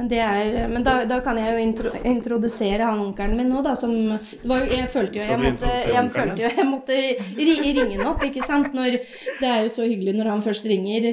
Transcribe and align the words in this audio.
Men, 0.00 0.06
det 0.08 0.20
er, 0.24 0.54
men 0.72 0.84
da, 0.84 0.94
da 1.04 1.18
kan 1.20 1.36
jeg 1.36 1.52
jo 1.52 1.60
intro, 1.60 1.90
introdusere 2.08 2.86
han 2.88 3.02
onkelen 3.02 3.34
min 3.36 3.50
nå, 3.52 3.60
da, 3.66 3.74
som 3.76 3.92
det 3.92 4.48
var 4.48 4.62
jo, 4.62 4.70
Jeg 4.72 4.88
følte 4.88 5.20
jo 5.20 5.26
jeg 5.28 5.40
måtte, 5.42 5.72
jeg 5.92 6.12
følte 6.14 6.40
jo 6.40 6.52
jeg 6.56 6.64
måtte 6.70 6.96
ri, 7.36 7.56
ringe 7.66 7.98
han 7.98 8.08
opp, 8.08 8.24
ikke 8.24 8.46
sant. 8.46 8.70
Når, 8.72 8.96
det 9.42 9.50
er 9.50 9.66
jo 9.66 9.74
så 9.74 9.84
hyggelig 9.84 10.14
når 10.16 10.30
han 10.32 10.44
først 10.46 10.64
ringer. 10.72 11.10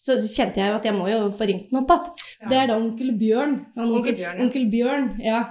Så 0.00 0.16
kjente 0.24 0.62
jeg 0.62 0.72
jo 0.72 0.78
at 0.78 0.88
jeg 0.88 0.96
må 0.96 1.10
jo 1.10 1.28
få 1.36 1.50
ringt 1.50 1.68
han 1.68 1.82
opp 1.82 1.92
igjen. 1.92 2.48
Det 2.48 2.56
er 2.62 2.72
da 2.72 2.78
onkel 2.80 3.12
Bjørn. 3.20 3.54
Han, 3.76 3.92
Onkel 3.98 4.24
onkel, 4.46 4.66
Bjørn, 4.72 5.06
ja. 5.24 5.42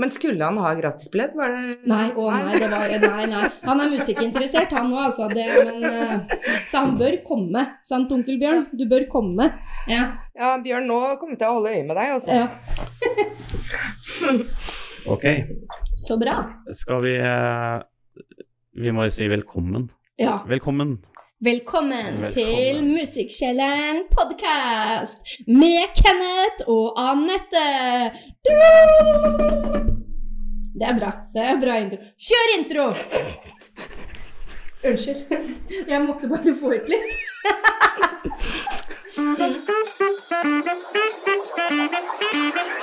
Men 0.00 0.10
skulle 0.14 0.40
han 0.46 0.56
ha 0.62 0.70
gratisbillett? 0.78 1.34
Var 1.36 1.52
det 1.52 1.90
Nei, 1.90 2.06
å 2.16 2.26
nei, 2.32 2.56
det 2.56 2.68
var, 2.72 2.88
nei, 3.02 3.26
nei. 3.28 3.42
Han 3.66 3.82
er 3.84 3.90
musikkinteressert, 3.92 4.72
han 4.72 4.88
òg, 4.94 5.02
altså. 5.10 5.26
Det, 5.28 5.44
men, 5.68 5.84
eh, 5.84 6.38
så 6.70 6.84
han 6.86 6.96
bør 7.00 7.18
komme. 7.26 7.66
Sant, 7.86 8.12
onkel 8.16 8.38
Bjørn? 8.40 8.64
Du 8.72 8.86
bør 8.88 9.04
komme. 9.12 9.50
Ja. 9.90 10.06
Ja, 10.36 10.54
Bjørn, 10.64 10.88
nå 10.88 11.00
kommer 11.20 11.36
jeg 11.36 11.42
til 11.42 11.50
å 11.50 11.58
holde 11.58 11.74
øye 11.76 11.84
med 11.84 12.00
deg, 12.00 12.16
altså. 12.16 12.30
ja. 12.32 12.48
Ok, 15.10 15.24
Så 15.96 16.16
bra. 16.20 16.34
skal 16.76 17.00
vi 17.04 17.14
eh, 17.16 17.78
Vi 18.84 18.92
må 18.92 19.06
jo 19.06 19.12
si 19.14 19.28
velkommen. 19.32 19.88
Ja. 20.20 20.40
Velkommen. 20.48 20.98
Velkommen, 21.44 22.22
Velkommen. 22.22 22.32
til 22.32 22.84
Musikkjelleren 22.84 24.02
podkast 24.12 25.22
med 25.48 25.88
Kenneth 25.96 26.68
og 26.68 27.00
Anette. 27.00 27.62
Det 30.74 30.84
er 30.88 30.98
bra. 30.98 31.10
Det 31.34 31.42
er 31.52 31.60
bra 31.62 31.78
intro. 31.80 31.96
Kjør 32.28 32.46
intro! 32.58 32.84
Unnskyld. 34.90 35.20
Jeg 35.88 36.02
måtte 36.04 36.28
bare 36.28 36.54
få 36.60 36.74
ut 36.76 36.88
litt. 36.92 37.10
Så 39.16 39.22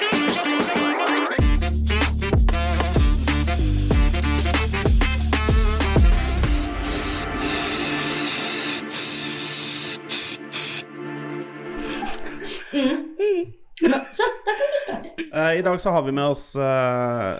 I 15.57 15.61
dag 15.61 15.81
så 15.81 15.91
har 15.91 16.03
vi 16.05 16.11
med 16.11 16.25
oss 16.35 16.55
uh, 16.55 17.37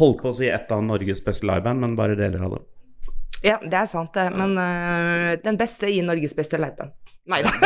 Holdt 0.00 0.22
på 0.22 0.30
å 0.30 0.36
si 0.36 0.48
et 0.48 0.70
av 0.72 0.82
Norges 0.86 1.20
beste 1.24 1.46
liveband, 1.48 1.82
men 1.82 1.96
bare 1.98 2.14
deler 2.18 2.44
av 2.46 2.54
det. 2.54 2.60
Ja, 3.42 3.56
det 3.60 3.76
er 3.76 3.88
sant, 3.90 4.12
det. 4.14 4.28
Men 4.36 4.54
uh, 4.56 5.34
den 5.42 5.58
beste 5.60 5.90
i 5.90 6.00
Norges 6.06 6.36
beste 6.38 6.60
liveband. 6.60 6.94
Nei 7.30 7.42
da. 7.44 7.52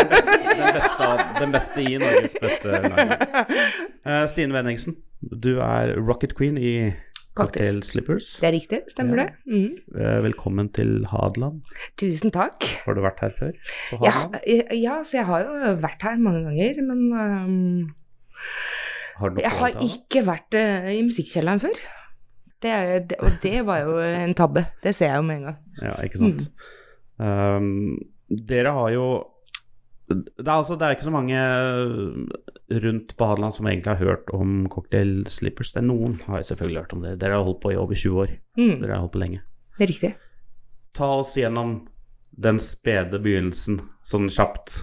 Den 0.55 1.25
den 1.39 1.53
beste 1.55 1.83
i 1.83 1.99
Norges 2.01 2.35
beste 2.41 2.71
liveband. 2.73 3.27
Uh, 4.07 4.25
Stine 4.31 4.57
Wenningsen, 4.57 4.97
du 5.21 5.59
er 5.63 5.95
Rocket 5.99 6.35
Queen 6.39 6.59
i 6.59 6.75
Cocktail 7.35 7.83
Slippers. 7.83 8.37
Det 8.41 8.49
er 8.49 8.55
riktig, 8.55 8.81
stemmer 8.93 9.19
Ja. 9.19 9.25
det? 9.27 9.75
Eh, 9.99 10.19
velkommen 10.23 10.69
til 10.73 11.03
Hadeland. 11.11 11.65
Tusen 11.99 12.31
takk. 12.31 12.63
Har 12.87 12.95
du 12.95 13.03
vært 13.03 13.19
her 13.25 13.35
før? 13.35 13.53
På 13.91 13.99
Ja, 14.07 14.29
ja, 14.71 15.01
så 15.03 15.19
jeg 15.19 15.27
har 15.27 15.43
jo 15.43 15.75
vært 15.83 16.07
her 16.07 16.17
mange 16.23 16.45
ganger, 16.47 16.79
men 16.87 17.01
øhm, 17.11 17.95
Har 19.19 19.37
jeg 19.39 19.53
har 19.61 19.77
ikke 19.85 20.25
vært 20.27 20.57
uh, 20.59 20.89
i 20.91 21.03
musikkjelleren 21.07 21.63
før. 21.63 21.85
Det 22.65 22.73
er, 22.73 23.05
det, 23.05 23.19
og 23.21 23.37
det 23.43 23.59
var 23.67 23.85
jo 23.85 23.99
en 24.01 24.35
tabbe. 24.37 24.65
Det 24.83 24.95
ser 24.97 25.13
jeg 25.13 25.21
jo 25.21 25.27
med 25.29 25.37
en 25.37 25.47
gang. 25.51 25.61
Ja, 25.83 25.95
ikke 26.07 26.21
sant. 26.23 26.49
Mm. 27.21 27.25
Um, 27.25 28.37
dere 28.49 28.73
har 28.75 28.91
jo 28.95 29.07
det 30.05 30.45
er, 30.45 30.51
altså, 30.53 30.77
det 30.77 30.85
er 30.85 30.97
ikke 30.97 31.07
så 31.07 31.13
mange 31.15 31.39
rundt 32.85 33.15
på 33.17 33.29
Hadeland 33.29 33.55
som 33.57 33.67
egentlig 33.67 33.95
har 33.95 34.05
hørt 34.05 34.29
om 34.37 34.67
Cocktail 34.73 35.25
Slippers. 35.33 35.73
Det 35.73 35.81
er 35.81 35.89
noen 35.89 36.19
har 36.27 36.43
jeg 36.43 36.51
selvfølgelig 36.53 36.83
hørt 36.83 36.93
om 36.97 37.05
det. 37.07 37.15
Dere 37.23 37.39
har 37.39 37.47
holdt 37.47 37.63
på 37.63 37.73
i 37.73 37.79
over 37.81 37.97
20 37.97 38.21
år. 38.25 38.35
Mm, 38.59 38.75
Dere 38.83 38.93
har 38.93 39.05
holdt 39.05 39.15
på 39.17 39.23
lenge. 39.23 39.41
det 39.79 39.87
er 39.87 39.93
riktig. 39.93 40.13
Ta 40.95 41.09
oss 41.23 41.33
gjennom 41.39 41.79
den 42.37 42.59
spede 42.59 43.21
begynnelsen, 43.23 43.77
sånn 44.05 44.27
kjapt. 44.33 44.81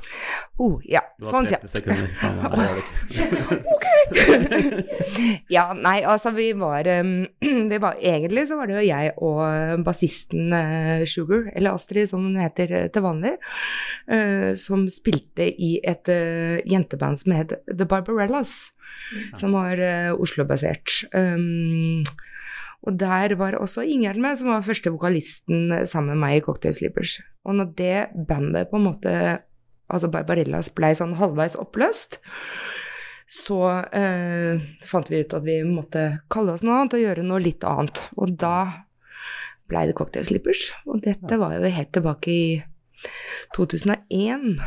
Oh, 0.62 0.78
ja, 0.88 1.01
Du 1.19 1.25
har 1.28 1.34
sånn 1.34 1.47
30 1.50 1.51
kjapt. 1.51 1.69
sekunder. 1.73 2.07
Gjør 2.56 3.63
Ok! 3.75 3.85
Ja, 5.51 5.66
nei, 5.75 5.97
altså 6.07 6.31
vi 6.35 6.47
var, 6.57 6.88
vi 7.72 7.78
var 7.84 7.97
Egentlig 8.00 8.45
så 8.50 8.57
var 8.59 8.69
det 8.72 8.78
jo 8.79 8.85
jeg 8.88 9.12
og 9.22 9.84
bassisten 9.85 10.53
eh, 10.56 11.03
Sugar, 11.09 11.50
eller 11.56 11.75
Astrid 11.75 12.09
som 12.09 12.23
hun 12.25 12.39
heter 12.39 12.72
eh, 12.79 12.88
til 12.94 13.03
vanlig, 13.06 13.35
eh, 14.07 14.51
som 14.59 14.88
spilte 14.91 15.45
i 15.51 15.73
et 15.83 16.07
eh, 16.12 16.62
jenteband 16.72 17.19
som 17.22 17.35
het 17.35 17.57
The 17.68 17.85
Barbarellas, 17.89 18.72
som 19.38 19.53
var 19.57 19.79
eh, 19.81 20.12
Oslo-basert. 20.16 21.01
Um, 21.13 22.01
og 22.84 22.97
der 22.97 23.36
var 23.38 23.53
også 23.59 23.84
Ingjerd 23.86 24.18
med, 24.18 24.38
som 24.40 24.47
var 24.50 24.64
første 24.66 24.90
vokalisten 24.94 25.86
sammen 25.86 26.16
med 26.16 26.22
meg 26.24 26.38
i 26.40 26.44
Cocktail 26.46 26.74
Sleepers. 26.74 27.19
Og 27.46 27.56
når 27.59 27.75
det 27.78 28.08
bandet 28.28 28.69
på 28.72 28.78
en 28.80 28.88
måte, 28.88 29.14
altså 29.92 30.09
Barbarellas, 30.09 30.69
blei 30.74 30.94
sånn 30.97 31.14
halvveis 31.19 31.56
oppløst, 31.62 32.19
så 33.31 33.59
eh, 33.96 34.59
fant 34.84 35.08
vi 35.12 35.22
ut 35.22 35.34
at 35.38 35.44
vi 35.46 35.59
måtte 35.64 36.02
kalle 36.34 36.52
oss 36.58 36.66
noe 36.68 36.80
annet 36.81 36.97
og 36.97 37.03
gjøre 37.06 37.24
noe 37.24 37.40
litt 37.40 37.64
annet. 37.64 38.02
Og 38.18 38.34
da 38.42 38.56
blei 39.72 39.86
det 39.88 39.96
Cocktail 39.96 40.25
Sleepers. 40.28 40.66
Og 40.90 41.00
dette 41.06 41.38
var 41.40 41.53
jo 41.56 41.69
helt 41.72 41.94
tilbake 41.96 42.34
i 42.34 42.63
2001. 43.56 44.58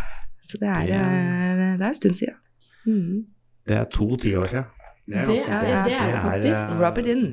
Så 0.44 0.58
det 0.60 0.68
er, 0.70 0.86
Det 0.86 0.94
er- 0.94 1.02
eh, 1.02 1.76
det 1.76 1.82
er 1.82 1.88
en 1.88 1.94
stund 1.94 2.14
siden. 2.16 2.36
Mm. 2.86 3.26
Det 3.66 3.76
er 3.76 3.84
to 3.84 4.06
tiår 4.16 4.46
siden. 4.48 4.64
Det 5.04 5.20
er 5.20 5.26
Det 5.28 5.38
er 5.44 5.84
det, 5.84 5.92
er 5.92 6.12
det 6.12 6.20
faktisk. 6.24 6.64
eh, 6.70 6.80
Rub 6.80 6.98
it 6.98 7.06
in. 7.12 7.24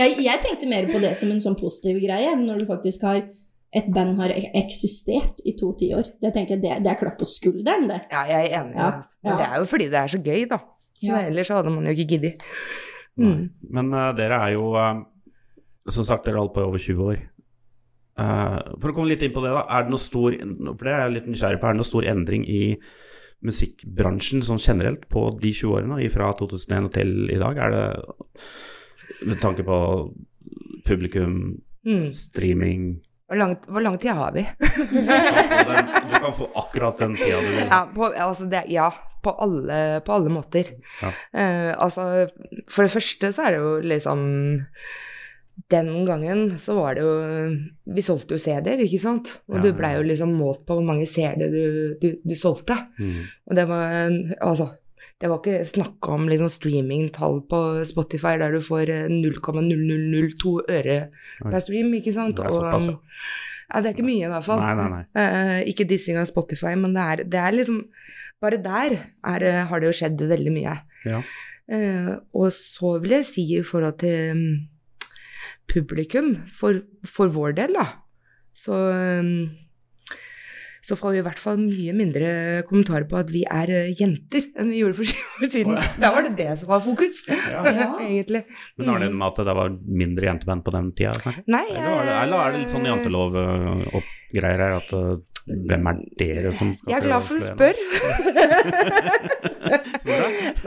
jeg, 0.00 0.16
jeg 0.22 0.42
tenkte 0.44 0.68
mer 0.70 0.86
på 0.92 1.00
det 1.02 1.16
som 1.18 1.30
en 1.34 1.40
sånn 1.42 1.58
positiv 1.58 1.98
greie, 2.04 2.34
når 2.38 2.62
du 2.62 2.66
faktisk 2.68 3.06
har 3.08 3.24
et 3.70 3.86
band 3.94 4.18
har 4.18 4.32
eksistert 4.58 5.42
i 5.46 5.54
to 5.58 5.72
tiår. 5.78 6.12
Det 6.22 6.32
tenker 6.34 6.56
jeg, 6.56 6.62
det, 6.62 6.76
det 6.84 6.90
er 6.90 6.98
klapp 6.98 7.18
på 7.20 7.28
skulderen, 7.30 7.86
det. 7.90 8.00
Ja, 8.10 8.24
jeg 8.26 8.48
er 8.48 8.60
enig. 8.60 8.74
Ja, 8.74 8.86
altså. 8.96 9.14
Men 9.22 9.32
ja. 9.32 9.36
det 9.38 9.46
er 9.46 9.58
jo 9.62 9.68
fordi 9.72 9.90
det 9.90 10.00
er 10.00 10.14
så 10.14 10.22
gøy, 10.22 10.46
da. 10.50 10.58
Så 11.00 11.06
Ja. 11.06 11.20
Ellers 11.30 11.48
så 11.48 11.58
hadde 11.60 11.70
man 11.72 11.86
jo 11.86 11.94
ikke 11.94 12.08
giddet. 12.14 12.46
Mm. 13.16 13.44
Men 13.70 13.92
uh, 13.94 14.10
dere 14.16 14.38
er 14.46 14.52
jo 14.54 14.70
uh, 14.78 15.02
Som 15.90 16.04
sagt, 16.06 16.24
dere 16.24 16.38
har 16.38 16.44
holdt 16.44 16.54
på 16.54 16.62
i 16.62 16.68
over 16.68 16.78
20 16.78 17.06
år. 17.10 17.20
Uh, 18.20 18.58
for 18.82 18.90
å 18.90 18.94
komme 18.94 19.10
litt 19.10 19.22
inn 19.24 19.32
på 19.34 19.42
det, 19.44 19.52
da. 19.54 19.62
Er 19.70 19.86
det 19.86 19.94
noe 19.94 20.02
stor 20.02 20.34
For 20.34 20.86
det 20.86 20.92
er 20.92 21.00
jeg 21.04 21.14
litt 21.14 21.30
nysgjerrig 21.30 21.60
på. 21.60 21.66
Er 21.66 21.76
det 21.76 21.80
noe 21.80 21.88
stor 21.88 22.08
endring 22.10 22.44
i 22.46 22.62
musikkbransjen 23.46 24.42
sånn 24.44 24.60
generelt 24.60 25.06
på 25.12 25.28
de 25.40 25.52
20 25.52 25.76
årene, 25.78 26.10
fra 26.12 26.32
2001 26.38 26.88
og 26.90 26.92
til 26.96 27.12
i 27.32 27.38
dag? 27.40 27.56
Er 27.58 27.74
det 27.74 27.84
med 29.26 29.40
tanke 29.42 29.66
på 29.66 29.78
publikum, 30.88 31.60
Mm. 31.80 32.10
streaming 32.12 33.00
Hvor, 33.24 33.38
langt, 33.40 33.62
hvor 33.64 33.80
lang 33.80 33.94
tid 33.96 34.10
har 34.12 34.34
vi? 34.34 34.42
du, 34.42 34.98
kan 35.06 35.54
få 35.56 35.64
den, 35.70 35.86
du 36.10 36.16
kan 36.20 36.34
få 36.36 36.48
akkurat 36.60 36.98
den 37.00 37.14
tida 37.16 37.38
du 37.40 37.46
vil. 37.54 37.62
Ja, 37.70 37.78
på, 37.94 38.08
altså 38.10 38.48
det, 38.50 38.64
ja, 38.68 38.90
på 39.22 39.32
alle, 39.40 40.00
på 40.04 40.12
alle 40.12 40.32
måter. 40.34 40.72
Ja. 41.00 41.12
Uh, 41.32 41.70
altså, 41.86 42.26
for 42.68 42.84
det 42.84 42.92
første 42.92 43.30
så 43.32 43.46
er 43.46 43.54
det 43.56 43.62
jo 43.62 43.72
liksom 43.94 44.26
Den 45.68 46.04
gangen 46.06 46.58
så 46.62 46.74
var 46.78 46.94
det 46.94 47.02
jo 47.04 47.14
Vi 47.94 48.00
solgte 48.06 48.36
jo 48.36 48.38
CD-er, 48.40 48.80
ikke 48.84 49.00
sant? 49.02 49.40
Og 49.48 49.56
Ja, 49.58 49.62
du 49.62 49.68
ja. 49.68 49.74
blei 49.76 49.90
jo 49.96 50.02
liksom 50.06 50.32
målt 50.38 50.62
på 50.66 50.76
hvor 50.78 50.86
mange 50.86 51.06
CD-er 51.06 51.50
du, 51.50 51.96
du, 52.00 52.16
du 52.24 52.34
solgte. 52.38 52.76
Mm. 52.98 53.24
Og 53.50 53.56
det 53.56 53.66
var 53.68 53.92
en- 54.06 54.34
Altså, 54.40 54.70
det 55.20 55.28
var 55.28 55.38
ikke 55.42 55.66
snakk 55.68 56.08
om 56.08 56.28
liksom 56.28 56.48
streamingtall 56.48 57.42
på 57.50 57.84
Spotify 57.84 58.38
der 58.38 58.52
du 58.52 58.60
får 58.64 58.88
eh, 58.88 59.08
0,0002 59.10 60.54
øre 60.70 60.98
per 61.42 61.58
stream, 61.60 61.92
ikke 61.98 62.12
sant? 62.14 62.36
Det 62.36 62.46
er 62.46 62.56
såpass, 62.56 62.88
ja. 62.88 62.96
Ja, 63.70 63.80
det 63.80 63.86
er 63.90 63.94
ikke 63.94 64.06
mye, 64.08 64.24
i 64.26 64.30
hvert 64.32 64.44
fall. 64.48 64.58
Nei, 64.58 64.74
nei, 64.74 64.88
nei. 64.90 65.04
Eh, 65.14 65.60
ikke 65.70 65.84
dissing 65.86 66.16
av 66.18 66.26
Spotify, 66.26 66.72
men 66.74 66.94
det 66.96 67.04
er, 67.04 67.24
det 67.24 67.38
er 67.38 67.52
liksom 67.58 67.84
Bare 68.40 68.56
der 68.56 68.94
er, 69.22 69.42
har 69.68 69.80
det 69.82 69.90
jo 69.90 69.96
skjedd 69.98 70.22
veldig 70.24 70.52
mye. 70.54 70.72
Ja. 71.04 71.18
Eh, 71.68 72.06
og 72.32 72.46
så 72.56 72.94
vil 73.02 73.10
jeg 73.18 73.26
si 73.28 73.42
i 73.58 73.62
forhold 73.62 73.98
til 74.00 74.30
mm, 74.32 74.54
publikum, 75.70 76.36
for, 76.56 76.82
for 77.06 77.30
vår 77.34 77.58
del, 77.60 77.76
da, 77.78 77.86
så 78.56 78.78
mm, 79.22 79.42
så 80.80 80.96
får 80.96 81.12
vi 81.12 81.18
i 81.20 81.24
hvert 81.24 81.40
fall 81.40 81.58
mye 81.60 81.92
mindre 81.92 82.28
kommentarer 82.68 83.04
på 83.08 83.18
at 83.20 83.30
vi 83.32 83.42
er 83.44 83.72
eh, 83.74 83.90
jenter 83.98 84.46
enn 84.56 84.70
vi 84.72 84.80
gjorde 84.80 84.96
for 84.96 85.10
20 85.10 85.44
år 85.44 85.50
siden. 85.52 85.74
Oh, 85.76 85.84
ja. 85.84 85.90
Da 86.00 86.12
var 86.14 86.24
det 86.24 86.32
det 86.38 86.54
som 86.60 86.70
var 86.72 86.80
fokus, 86.84 87.18
Ja. 87.28 87.64
Ja. 87.68 87.88
egentlig. 88.06 88.46
Men 88.80 88.92
har 88.94 89.04
det 89.04 89.10
med 89.12 89.26
at 89.28 89.42
det 89.50 89.56
var 89.60 89.74
mindre 90.02 90.30
jenteband 90.30 90.64
på 90.64 90.74
den 90.76 90.92
tida, 90.96 91.12
kanskje? 91.20 91.44
Nei, 91.52 91.66
Eller 91.68 91.90
er 91.90 92.08
det, 92.08 92.14
eller 92.22 92.44
er 92.44 92.54
det 92.54 92.62
litt 92.62 92.72
sånn 92.72 92.88
jantelov-greier 92.88 94.64
her, 94.64 94.78
at 94.80 94.94
uh, 94.96 95.18
hvem 95.50 95.88
er 95.90 95.96
dere 96.20 96.52
som 96.56 96.68
skal 96.78 96.92
Jeg 96.92 96.98
er 97.00 97.06
glad 97.08 97.22
for 97.26 97.34
du 97.36 97.42
spør. 97.44 97.76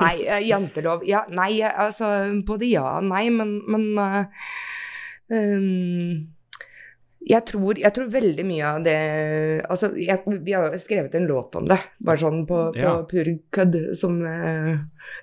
Nei, 0.04 0.16
eh, 0.26 0.42
jantelov 0.48 1.00
Ja, 1.08 1.22
nei, 1.32 1.62
eh, 1.62 1.80
altså 1.86 2.06
Både 2.48 2.66
ja 2.70 2.84
og 2.98 3.04
nei, 3.10 3.30
men, 3.34 3.50
men 3.70 3.84
eh, 4.00 4.26
um, 5.30 6.28
Jeg 7.24 7.46
tror, 7.48 7.78
jeg 7.80 7.94
tror 7.96 8.10
veldig 8.12 8.44
mye 8.44 8.66
av 8.68 8.82
det 8.84 8.96
Altså, 9.70 9.94
jeg, 9.96 10.20
vi 10.44 10.56
har 10.58 10.74
skrevet 10.82 11.14
en 11.16 11.28
låt 11.30 11.56
om 11.56 11.70
det, 11.70 11.78
bare 12.04 12.20
sånn 12.20 12.42
på, 12.50 12.58
på 12.76 12.82
Ja. 12.84 12.96
pur 13.08 13.30
kødd, 13.56 13.78
som, 13.96 14.18
eh, 14.28 14.74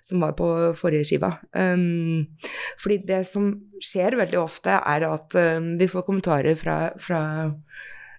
som 0.06 0.20
var 0.24 0.32
på 0.38 0.48
forrige 0.80 1.04
skiva. 1.10 1.34
Um, 1.52 2.26
fordi 2.80 3.02
det 3.10 3.26
som 3.28 3.50
skjer 3.80 4.16
veldig 4.16 4.40
ofte, 4.40 4.78
er 4.80 5.04
at 5.10 5.36
um, 5.36 5.74
vi 5.80 5.88
får 5.88 6.06
kommentarer 6.08 6.56
fra, 6.56 6.78
fra 7.00 7.20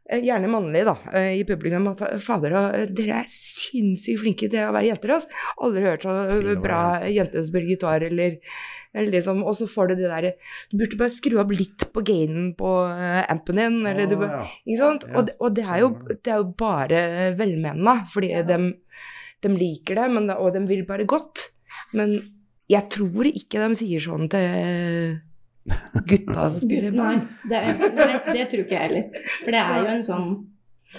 eh, 0.09 0.21
Gjerne 0.25 0.49
mannlige, 0.51 0.85
da, 0.91 0.95
eh, 1.17 1.39
i 1.39 1.43
publikum. 1.47 1.87
At 1.93 2.01
'fader, 2.21 2.53
dere 2.91 3.21
er 3.23 3.29
sinnssykt 3.31 4.19
flinke 4.21 4.49
til 4.51 4.67
å 4.67 4.73
være 4.75 4.91
jenter', 4.91 5.13
altså. 5.15 5.29
Aldri 5.63 5.85
hørt 5.87 6.03
så 6.03 6.59
bra 6.61 6.81
jente 7.07 7.45
gitar, 7.65 8.03
eller, 8.03 8.37
eller 8.37 8.37
liksom 8.93 9.43
Og 9.47 9.55
så 9.55 9.67
får 9.69 9.91
du 9.91 9.95
det 10.01 10.09
derre 10.11 10.33
Du 10.71 10.77
burde 10.81 10.99
bare 10.99 11.13
skru 11.13 11.37
opp 11.39 11.53
litt 11.55 11.87
på 11.93 12.03
gainen 12.07 12.51
på 12.59 12.73
eh, 12.91 13.23
ampen 13.31 13.61
din, 13.61 13.79
eller 13.87 14.09
du 14.09 14.17
bør 14.19 14.35
ja. 14.35 14.43
ikke 14.65 14.81
sant? 14.81 15.07
Og, 15.13 15.25
det, 15.29 15.37
og 15.39 15.55
det, 15.55 15.65
er 15.65 15.81
jo, 15.83 15.89
det. 16.11 16.27
er 16.27 16.41
jo 16.41 16.51
bare 16.59 17.01
velmenende, 17.39 17.95
fordi 18.11 18.33
de, 18.47 18.59
de 19.43 19.55
liker 19.55 20.01
det, 20.01 20.11
men, 20.17 20.29
og 20.35 20.53
de 20.55 20.63
vil 20.69 20.85
bare 20.87 21.07
godt. 21.09 21.47
Men 21.97 22.17
jeg 22.71 22.87
tror 22.91 23.27
ikke 23.31 23.63
de 23.63 23.79
sier 23.79 24.03
sånn 24.03 24.29
til 24.31 25.19
gutta 26.09 26.47
som 26.49 26.61
spiller 26.63 26.93
nei, 26.95 27.17
det, 27.49 27.59
nei, 27.93 28.15
det 28.33 28.47
tror 28.49 28.63
ikke 28.63 28.77
jeg 28.77 28.87
heller. 28.87 29.27
For 29.43 29.53
det 29.53 29.61
er 29.61 29.77
jo 29.77 29.91
en 29.93 30.05
sånn 30.05 30.31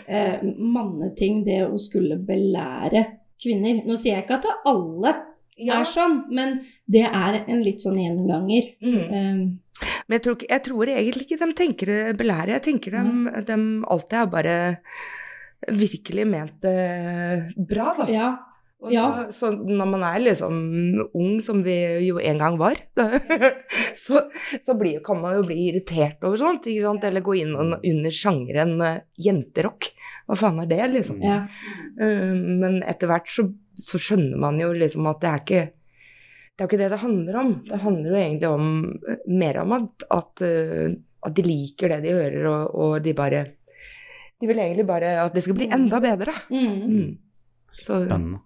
eh, 0.06 0.44
manneting, 0.58 1.42
det 1.46 1.64
å 1.66 1.80
skulle 1.80 2.20
belære 2.22 3.04
kvinner. 3.42 3.82
Nå 3.86 3.98
sier 3.98 4.18
jeg 4.18 4.26
ikke 4.26 4.38
at 4.40 4.46
det 4.46 4.52
er 4.54 4.72
alle 4.72 5.14
er 5.58 5.84
sånn, 5.88 6.22
men 6.32 6.60
det 6.90 7.04
er 7.08 7.42
en 7.42 7.60
litt 7.64 7.82
sånn 7.84 7.98
gjenganger. 8.00 8.70
Mm. 8.82 9.02
Um, 9.12 9.42
Men 10.06 10.16
jeg 10.16 10.22
tror, 10.24 10.36
ikke, 10.38 10.48
jeg 10.52 10.62
tror 10.68 10.90
egentlig 10.92 11.26
ikke 11.26 11.40
de 11.40 11.54
tenker 11.58 11.90
det 11.90 12.16
belære. 12.20 12.54
Jeg 12.54 12.64
tenker 12.68 12.94
de, 12.94 13.42
de 13.48 13.58
alltid 13.90 14.18
har 14.20 14.30
bare 14.30 14.56
virkelig 15.68 16.26
ment 16.26 16.62
det 16.62 17.56
bra, 17.56 17.92
da. 17.98 18.06
ja, 18.10 18.28
Og 18.82 18.90
Ja. 18.90 19.04
Så, 19.30 19.46
så 19.46 19.50
når 19.54 19.90
man 19.92 20.02
er 20.02 20.18
liksom 20.24 20.56
ung, 21.14 21.36
som 21.44 21.60
vi 21.62 21.76
jo 22.02 22.18
en 22.18 22.40
gang 22.40 22.56
var, 22.58 22.80
så, 24.04 24.24
så 24.58 24.74
blir, 24.78 24.98
kan 25.06 25.20
man 25.22 25.36
jo 25.38 25.44
bli 25.46 25.68
irritert 25.68 26.24
over 26.26 26.40
sånt, 26.40 26.66
ikke 26.66 26.88
sant? 26.88 27.06
Eller 27.06 27.22
gå 27.22 27.36
inn 27.38 27.54
under 27.54 28.16
sjangeren 28.16 28.74
eh, 28.82 29.04
jenterock. 29.22 29.92
Hva 30.26 30.38
faen 30.38 30.58
er 30.64 30.72
det, 30.72 30.82
liksom? 30.96 31.22
ja. 31.22 31.44
Eh, 32.00 32.34
men 32.34 32.82
etter 32.82 33.10
hvert 33.12 33.30
så, 33.30 33.46
så 33.78 34.02
skjønner 34.02 34.42
man 34.42 34.58
jo 34.58 34.72
liksom 34.74 35.06
at 35.10 35.22
det 35.22 35.30
er 35.30 35.46
ikke 35.46 35.64
det 36.52 36.60
er 36.60 36.68
ikke 36.68 36.82
det 36.82 36.90
det 36.92 37.00
handler 37.00 37.36
om. 37.40 37.50
Det 37.64 37.78
handler 37.80 38.10
jo 38.10 38.18
egentlig 38.26 38.50
om 38.50 38.68
eh, 39.08 39.26
mer 39.30 39.62
om 39.62 39.78
at, 39.78 40.08
at, 40.10 40.46
at 41.22 41.34
de 41.38 41.46
liker 41.46 41.94
det 41.94 42.04
de 42.08 42.18
hører, 42.18 42.44
og, 42.50 42.74
og 42.74 43.02
de 43.06 43.14
bare 43.16 43.46
De 44.42 44.48
vil 44.50 44.58
egentlig 44.58 44.90
bare 44.90 45.20
at 45.22 45.36
det 45.36 45.46
skal 45.46 45.54
bli 45.54 45.70
enda 45.70 46.02
bedre. 46.02 46.34
Mm. 46.50 46.80
Mm. 46.82 47.12
Så, 47.70 48.02
Spennende. 48.02 48.42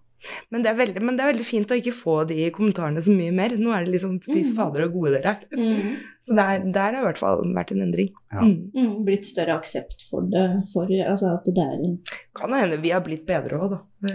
Men, 0.51 0.63
det 0.63 0.71
er 0.71 0.77
veldig, 0.79 1.01
men 1.05 1.17
det 1.17 1.23
er 1.25 1.31
veldig 1.33 1.45
fint 1.47 1.71
å 1.71 1.77
ikke 1.77 1.93
få 1.95 2.15
de 2.29 2.47
kommentarene 2.55 3.01
så 3.05 3.13
mye 3.13 3.33
mer. 3.35 3.53
Nå 3.59 3.71
er 3.75 3.85
det 3.85 3.93
liksom 3.95 4.17
fy 4.25 4.39
Mm. 4.43 4.53
fader 4.57 4.85
så 4.85 4.91
gode 4.93 5.11
dere 5.17 5.33
er. 5.35 5.43
Mm. 5.57 5.97
Så 6.27 6.35
der, 6.35 6.59
der 6.75 6.91
har 6.91 6.97
i 6.99 7.05
hvert 7.05 7.19
fall 7.21 7.39
vært 7.55 7.69
en 7.71 7.83
endring. 7.85 8.09
Ja. 8.33 8.41
Mm. 8.43 8.71
Mm. 8.75 8.95
Blitt 9.07 9.23
større 9.29 9.53
aksept 9.55 10.01
for 10.09 10.25
det, 10.27 10.41
for 10.73 10.89
altså 10.91 11.29
at 11.37 11.45
det 11.47 11.63
er 11.63 11.77
en 11.85 11.93
Kan 12.35 12.51
hende 12.51 12.81
vi 12.83 12.91
har 12.91 12.99
blitt 13.05 13.23
bedre 13.29 13.55
òg, 13.55 13.77
da. 13.77 13.79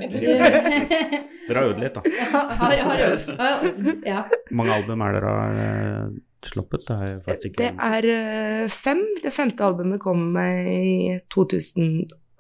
Dere 1.48 1.56
har 1.56 1.70
øvd 1.70 1.80
litt, 1.80 1.96
da. 1.96 2.02
har, 2.34 2.52
har. 2.60 2.76
Har 2.90 3.04
øvd, 3.06 4.04
Ja. 4.06 4.20
Mange 4.52 4.74
album 4.76 5.00
er 5.06 5.16
dere 5.16 5.32
har 5.38 5.62
eh, 5.62 6.12
sluppet? 6.44 6.84
Det 6.90 6.98
er, 6.98 7.16
faktisk 7.24 7.48
ikke 7.54 7.62
Det 7.62 7.88
er 7.88 8.10
eh, 8.12 8.68
fem. 8.68 9.00
Det 9.24 9.32
femte 9.32 9.64
albumet 9.64 10.02
kom 10.04 10.36
i 10.36 11.16
2000 11.32 11.88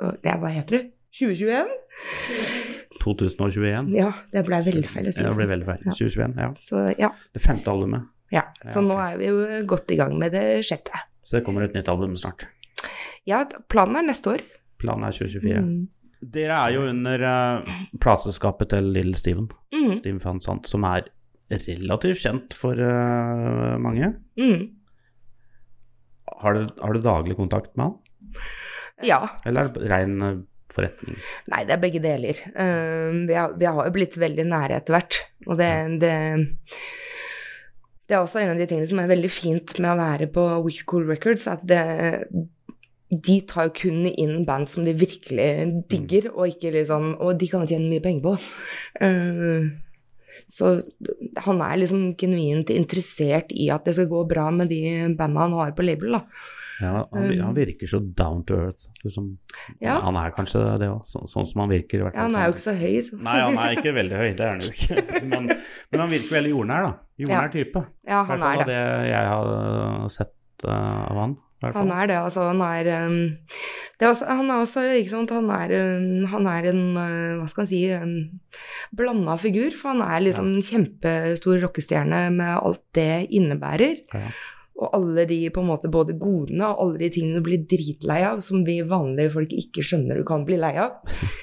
øh, 0.02 0.12
Ja, 0.26 0.36
hva 0.36 0.52
heter 0.52 0.78
det? 0.82 0.84
2021? 1.16 2.71
2021. 3.02 3.92
Ja, 3.98 4.10
det 4.32 4.44
ble 4.46 4.60
si. 4.64 4.72
Ja, 4.78 5.28
det 5.28 5.36
ble 5.36 5.46
veldig 5.50 5.66
feil. 5.68 5.84
2021, 5.90 6.36
ja. 6.38 6.50
Så 6.62 6.82
ja. 6.98 7.10
Det 7.34 7.42
femte 7.44 7.70
albumet. 7.72 8.08
ja. 8.32 8.46
Så 8.64 8.80
nå 8.84 8.96
er 9.02 9.16
vi 9.20 9.28
jo 9.30 9.42
godt 9.68 9.90
i 9.92 9.98
gang 10.00 10.14
med 10.18 10.32
det 10.32 10.62
sjette. 10.66 11.02
Så 11.22 11.36
det 11.38 11.44
kommer 11.46 11.62
et 11.66 11.74
nytt 11.76 11.88
album 11.92 12.14
snart. 12.18 12.46
Ja, 13.28 13.44
planen 13.70 13.96
er 14.00 14.06
neste 14.08 14.32
år. 14.36 14.40
Planen 14.82 15.04
er 15.06 15.14
2024. 15.14 15.60
Mm. 15.62 15.88
Dere 16.34 16.54
er 16.66 16.72
jo 16.76 16.82
under 16.86 17.22
uh, 17.26 17.72
plateselskapet 18.02 18.70
til 18.74 18.92
Little 18.94 19.18
Steven, 19.18 19.50
Mm. 19.72 19.94
Steven 19.98 20.20
Van 20.22 20.40
Sant, 20.44 20.66
som 20.68 20.84
er 20.84 21.06
relativt 21.50 22.20
kjent 22.22 22.54
for 22.54 22.78
uh, 22.78 23.78
mange. 23.82 24.12
Mm. 24.38 24.68
Har 26.42 26.54
du, 26.54 26.66
har 26.80 26.94
du 26.96 27.00
daglig 27.04 27.36
kontakt 27.38 27.74
med 27.76 27.86
han, 27.86 27.96
Ja. 29.02 29.18
eller 29.46 29.64
er 29.66 29.72
det 29.74 29.88
rein 29.90 30.22
eh, 30.22 30.36
forretning? 30.74 31.18
Nei, 31.52 31.62
det 31.68 31.76
er 31.76 31.82
begge 31.82 32.02
deler. 32.02 32.40
Uh, 32.56 33.22
vi, 33.28 33.36
har, 33.36 33.54
vi 33.58 33.68
har 33.68 33.88
jo 33.88 33.94
blitt 33.94 34.18
veldig 34.20 34.46
nære 34.50 34.80
etter 34.80 34.96
hvert. 34.96 35.20
Og 35.48 35.58
det, 35.60 35.70
det 36.02 36.16
Det 38.08 38.16
er 38.16 38.20
også 38.20 38.42
en 38.42 38.54
av 38.54 38.58
de 38.60 38.66
tingene 38.68 38.88
som 38.88 38.98
er 39.00 39.12
veldig 39.12 39.30
fint 39.32 39.78
med 39.80 39.92
å 39.92 40.00
være 40.00 40.28
på 40.34 40.42
Wicked 40.66 40.88
Cool 40.90 41.06
Records, 41.08 41.46
at 41.48 41.62
det, 41.64 41.84
de 43.12 43.36
tar 43.48 43.68
jo 43.68 43.76
kun 43.78 44.08
inn 44.10 44.42
band 44.48 44.68
som 44.68 44.84
de 44.84 44.96
virkelig 44.96 45.48
digger, 45.92 46.32
og 46.34 46.52
ikke 46.52 46.74
liksom 46.78 47.14
Og 47.20 47.38
de 47.40 47.48
kan 47.48 47.68
tjene 47.68 47.88
mye 47.90 48.04
penger 48.04 48.26
på. 48.26 48.36
Uh, 49.00 49.72
så 50.48 50.78
han 51.44 51.60
er 51.64 51.78
liksom 51.80 52.12
genuint 52.20 52.72
interessert 52.72 53.52
i 53.52 53.68
at 53.72 53.84
det 53.84 53.96
skal 53.98 54.10
gå 54.10 54.24
bra 54.28 54.48
med 54.54 54.70
de 54.72 54.82
bandene 55.16 55.46
han 55.46 55.56
har 55.60 55.74
på 55.76 55.84
label, 55.86 56.18
da. 56.18 56.22
Ja, 56.80 57.08
han, 57.12 57.28
han 57.38 57.54
virker 57.56 57.90
så 57.90 58.00
down 58.00 58.42
to 58.48 58.56
earth. 58.56 58.88
Liksom. 59.04 59.28
Ja. 59.82 59.98
Han 60.06 60.16
er 60.18 60.32
kanskje 60.34 60.64
det 60.80 60.88
òg, 60.90 61.04
så, 61.08 61.22
sånn 61.30 61.46
som 61.48 61.64
han 61.64 61.72
virker. 61.72 62.00
i 62.00 62.06
hvert 62.06 62.16
Ja, 62.16 62.26
han 62.26 62.38
er 62.38 62.48
jo 62.48 62.56
ikke 62.56 62.64
så 62.64 62.74
høy, 62.78 62.96
så 63.06 63.20
Nei, 63.20 63.38
han 63.42 63.60
er 63.60 63.76
ikke 63.78 63.94
veldig 63.98 64.18
høy, 64.22 64.28
det 64.38 64.46
er 64.46 64.54
han 64.54 64.64
jo 64.64 64.72
ikke. 64.72 65.06
Men, 65.32 65.48
men 65.52 66.00
han 66.02 66.10
virker 66.10 66.38
veldig 66.38 66.52
jordnær, 66.52 66.88
da. 66.88 66.92
Jordnær 67.22 67.52
type. 67.52 67.84
Ja, 68.08 68.22
han 68.26 68.42
fall 68.42 68.44
er 68.48 68.62
det. 68.62 68.66
det 68.72 69.08
jeg 69.12 69.32
har 69.32 70.12
sett 70.12 70.66
uh, 70.66 71.00
av 71.06 71.20
han. 71.22 71.40
Han 71.62 71.92
er 71.94 72.08
det, 72.10 72.16
altså. 72.18 72.48
Han 72.50 72.62
er, 72.66 72.88
um, 73.06 73.18
det 73.98 74.06
er 74.06 74.10
også, 74.10 74.26
han 74.26 74.50
er 74.50 74.62
også 74.64 74.82
ikke 74.98 75.12
sant, 75.12 75.34
han 75.34 75.50
er, 75.54 75.74
um, 75.94 76.24
han 76.32 76.48
er 76.50 76.70
en 76.72 76.82
uh, 76.96 77.36
hva 77.38 77.46
skal 77.50 77.62
man 77.62 77.70
si 77.70 77.82
um, 77.94 78.16
blanda 78.98 79.36
figur. 79.38 79.70
For 79.78 79.92
han 79.92 80.02
er 80.08 80.24
liksom 80.26 80.50
en 80.56 80.66
kjempestor 80.66 81.62
rockestjerne 81.62 82.24
med 82.34 82.56
alt 82.56 82.82
det 82.98 83.28
innebærer. 83.30 84.02
Ja. 84.10 84.32
Og 84.82 84.96
alle 84.96 85.24
de 85.30 85.38
på 85.54 85.62
en 85.62 85.70
måte 85.70 85.90
både 85.92 86.16
godene 86.18 86.72
og 86.72 86.82
alle 86.82 87.04
de 87.04 87.10
tingene 87.14 87.38
du 87.38 87.46
blir 87.46 87.62
dritlei 87.70 88.20
av, 88.26 88.42
som 88.44 88.64
vi 88.66 88.80
vanlige 88.82 89.34
folk 89.36 89.54
ikke 89.54 89.84
skjønner 89.86 90.18
du 90.18 90.26
kan 90.26 90.46
bli 90.48 90.58
lei 90.58 90.74
av. 90.82 91.00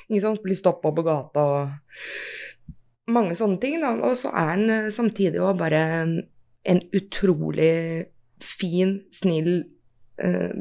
Ikke 0.09 0.23
sant? 0.25 0.43
Bli 0.43 0.57
stoppa 0.57 0.91
på 0.95 1.05
gata 1.07 1.45
og 1.53 3.13
mange 3.13 3.37
sånne 3.39 3.59
ting. 3.61 3.79
Da. 3.83 3.93
Og 4.05 4.17
så 4.19 4.33
er 4.33 4.53
han 4.53 4.65
uh, 4.69 4.91
samtidig 4.93 5.41
òg 5.41 5.61
bare 5.61 5.83
en 6.69 6.81
utrolig 6.95 7.71
fin, 8.43 8.99
snill, 9.15 9.63
eh, 10.21 10.59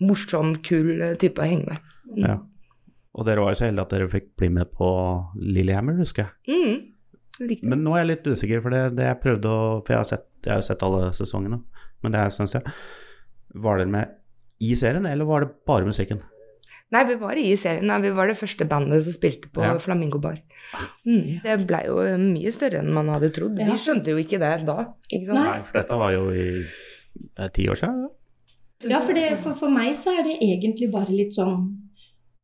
morsom, 0.00 0.54
kul 0.64 1.00
eh, 1.00 1.16
type 1.20 1.40
å 1.42 1.48
henge 1.48 1.66
med. 1.68 1.94
Ja. 2.22 2.36
Og 3.16 3.26
dere 3.28 3.42
var 3.42 3.52
jo 3.54 3.58
så 3.60 3.66
heldige 3.66 3.86
at 3.86 3.94
dere 3.94 4.10
fikk 4.12 4.28
bli 4.40 4.50
med 4.52 4.70
på 4.76 4.88
Lillehammer, 5.40 5.96
husker 6.00 6.26
jeg. 6.26 6.52
Mm. 6.52 7.48
Riktig. 7.48 7.68
Men 7.68 7.82
nå 7.84 7.92
er 7.96 8.04
jeg 8.04 8.10
litt 8.12 8.28
usikker, 8.32 8.62
for 8.64 8.72
det, 8.72 8.82
det 8.96 9.08
jeg 9.10 9.20
prøvde 9.20 9.50
å 9.52 9.64
For 9.84 9.92
jeg 9.92 10.00
har 10.00 10.08
sett, 10.08 10.28
jeg 10.46 10.54
har 10.54 10.62
jo 10.62 10.68
sett 10.68 10.82
alle 10.86 11.10
sesongene, 11.16 11.60
men 12.02 12.14
det 12.14 12.20
er 12.22 12.30
en 12.30 12.34
stund 12.34 12.52
siden. 12.52 12.72
Var 13.66 13.78
dere 13.82 13.92
med 13.92 14.16
i 14.62 14.72
serien, 14.78 15.06
eller 15.08 15.28
var 15.28 15.44
det 15.44 15.52
bare 15.68 15.86
musikken? 15.88 16.22
Nei, 16.94 17.02
vi 17.08 17.16
var 17.18 17.34
i 17.40 17.48
serien. 17.58 17.86
Nei, 17.90 17.98
vi 18.04 18.12
var 18.14 18.30
det 18.30 18.36
første 18.38 18.66
bandet 18.70 19.02
som 19.02 19.14
spilte 19.16 19.50
på 19.52 19.64
Ja. 19.64 19.72
Flamingo 19.82 20.20
Bar. 20.22 20.38
Mm. 21.06 21.40
Det 21.42 21.56
blei 21.66 21.82
jo 21.88 21.98
mye 22.22 22.52
større 22.54 22.78
enn 22.78 22.92
man 22.94 23.10
hadde 23.10 23.32
trodd. 23.34 23.58
Ja. 23.58 23.72
Vi 23.72 23.78
skjønte 23.82 24.14
jo 24.14 24.20
ikke 24.22 24.38
det 24.42 24.52
da. 24.68 24.76
Ikke 25.10 25.26
sant? 25.32 25.40
Nei. 25.40 25.58
For 25.66 25.80
dette 25.80 25.98
var 25.98 26.14
jo 26.14 26.28
i 26.30 26.46
ti 27.56 27.66
år 27.68 27.80
siden. 27.80 28.06
Ja. 28.06 28.12
Ja, 28.92 28.98
for, 29.00 29.16
det, 29.16 29.30
for, 29.40 29.56
for 29.56 29.72
meg 29.72 29.94
så 29.96 30.12
er 30.18 30.22
det 30.26 30.34
egentlig 30.44 30.90
bare 30.92 31.08
litt 31.10 31.32
sånn 31.32 31.62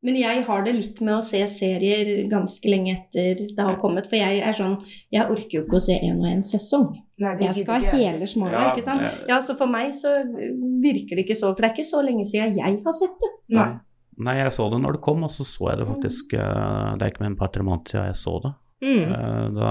Men 0.03 0.17
jeg 0.19 0.41
har 0.49 0.65
det 0.67 0.73
litt 0.75 1.01
med 1.01 1.15
å 1.15 1.23
se 1.23 1.39
serier 1.47 2.09
ganske 2.31 2.67
lenge 2.71 2.97
etter 2.97 3.39
det 3.55 3.63
har 3.63 3.77
kommet. 3.79 4.09
For 4.11 4.19
jeg 4.19 4.41
er 4.43 4.57
sånn 4.57 4.75
Jeg 5.15 5.29
orker 5.31 5.61
jo 5.61 5.63
ikke 5.63 5.79
å 5.79 5.85
se 5.85 5.95
en 5.95 6.19
og 6.25 6.27
en 6.27 6.43
sesong. 6.43 6.89
Nei, 7.23 7.37
Jeg 7.45 7.55
skal 7.61 7.77
ha 7.77 7.79
ikke 7.87 8.01
hele 8.01 8.27
smala, 8.27 8.53
Ja, 8.53 8.73
ikke 8.73 8.83
sant. 8.83 9.23
Ja, 9.31 9.39
så 9.47 9.55
for 9.55 9.71
meg 9.71 9.93
så 9.95 10.11
virker 10.83 11.15
det 11.17 11.23
ikke 11.27 11.39
så 11.39 11.53
For 11.55 11.63
det 11.63 11.71
er 11.71 11.77
ikke 11.77 11.87
så 11.93 12.03
lenge 12.03 12.27
siden 12.27 12.59
jeg 12.59 12.81
har 12.83 12.97
sett 12.99 13.15
det. 13.23 13.31
Nei. 13.55 13.69
Nei, 14.23 14.35
jeg 14.43 14.53
så 14.53 14.67
det 14.71 14.81
når 14.83 14.99
det 14.99 15.03
kom, 15.07 15.23
og 15.25 15.31
så 15.33 15.47
så 15.47 15.71
jeg 15.71 15.79
det 15.79 15.87
faktisk 15.89 16.35
eh, 16.35 16.91
Det 16.99 17.07
er 17.07 17.13
ikke 17.15 17.23
mer 17.23 17.31
enn 17.31 17.39
et 17.39 17.43
par-tre 17.45 17.63
måneder 17.65 17.95
siden 17.95 18.11
jeg 18.11 18.19
så 18.25 18.35
det. 18.43 18.53
Mm. 18.83 19.15
Eh, 19.15 19.47
Da 19.57 19.71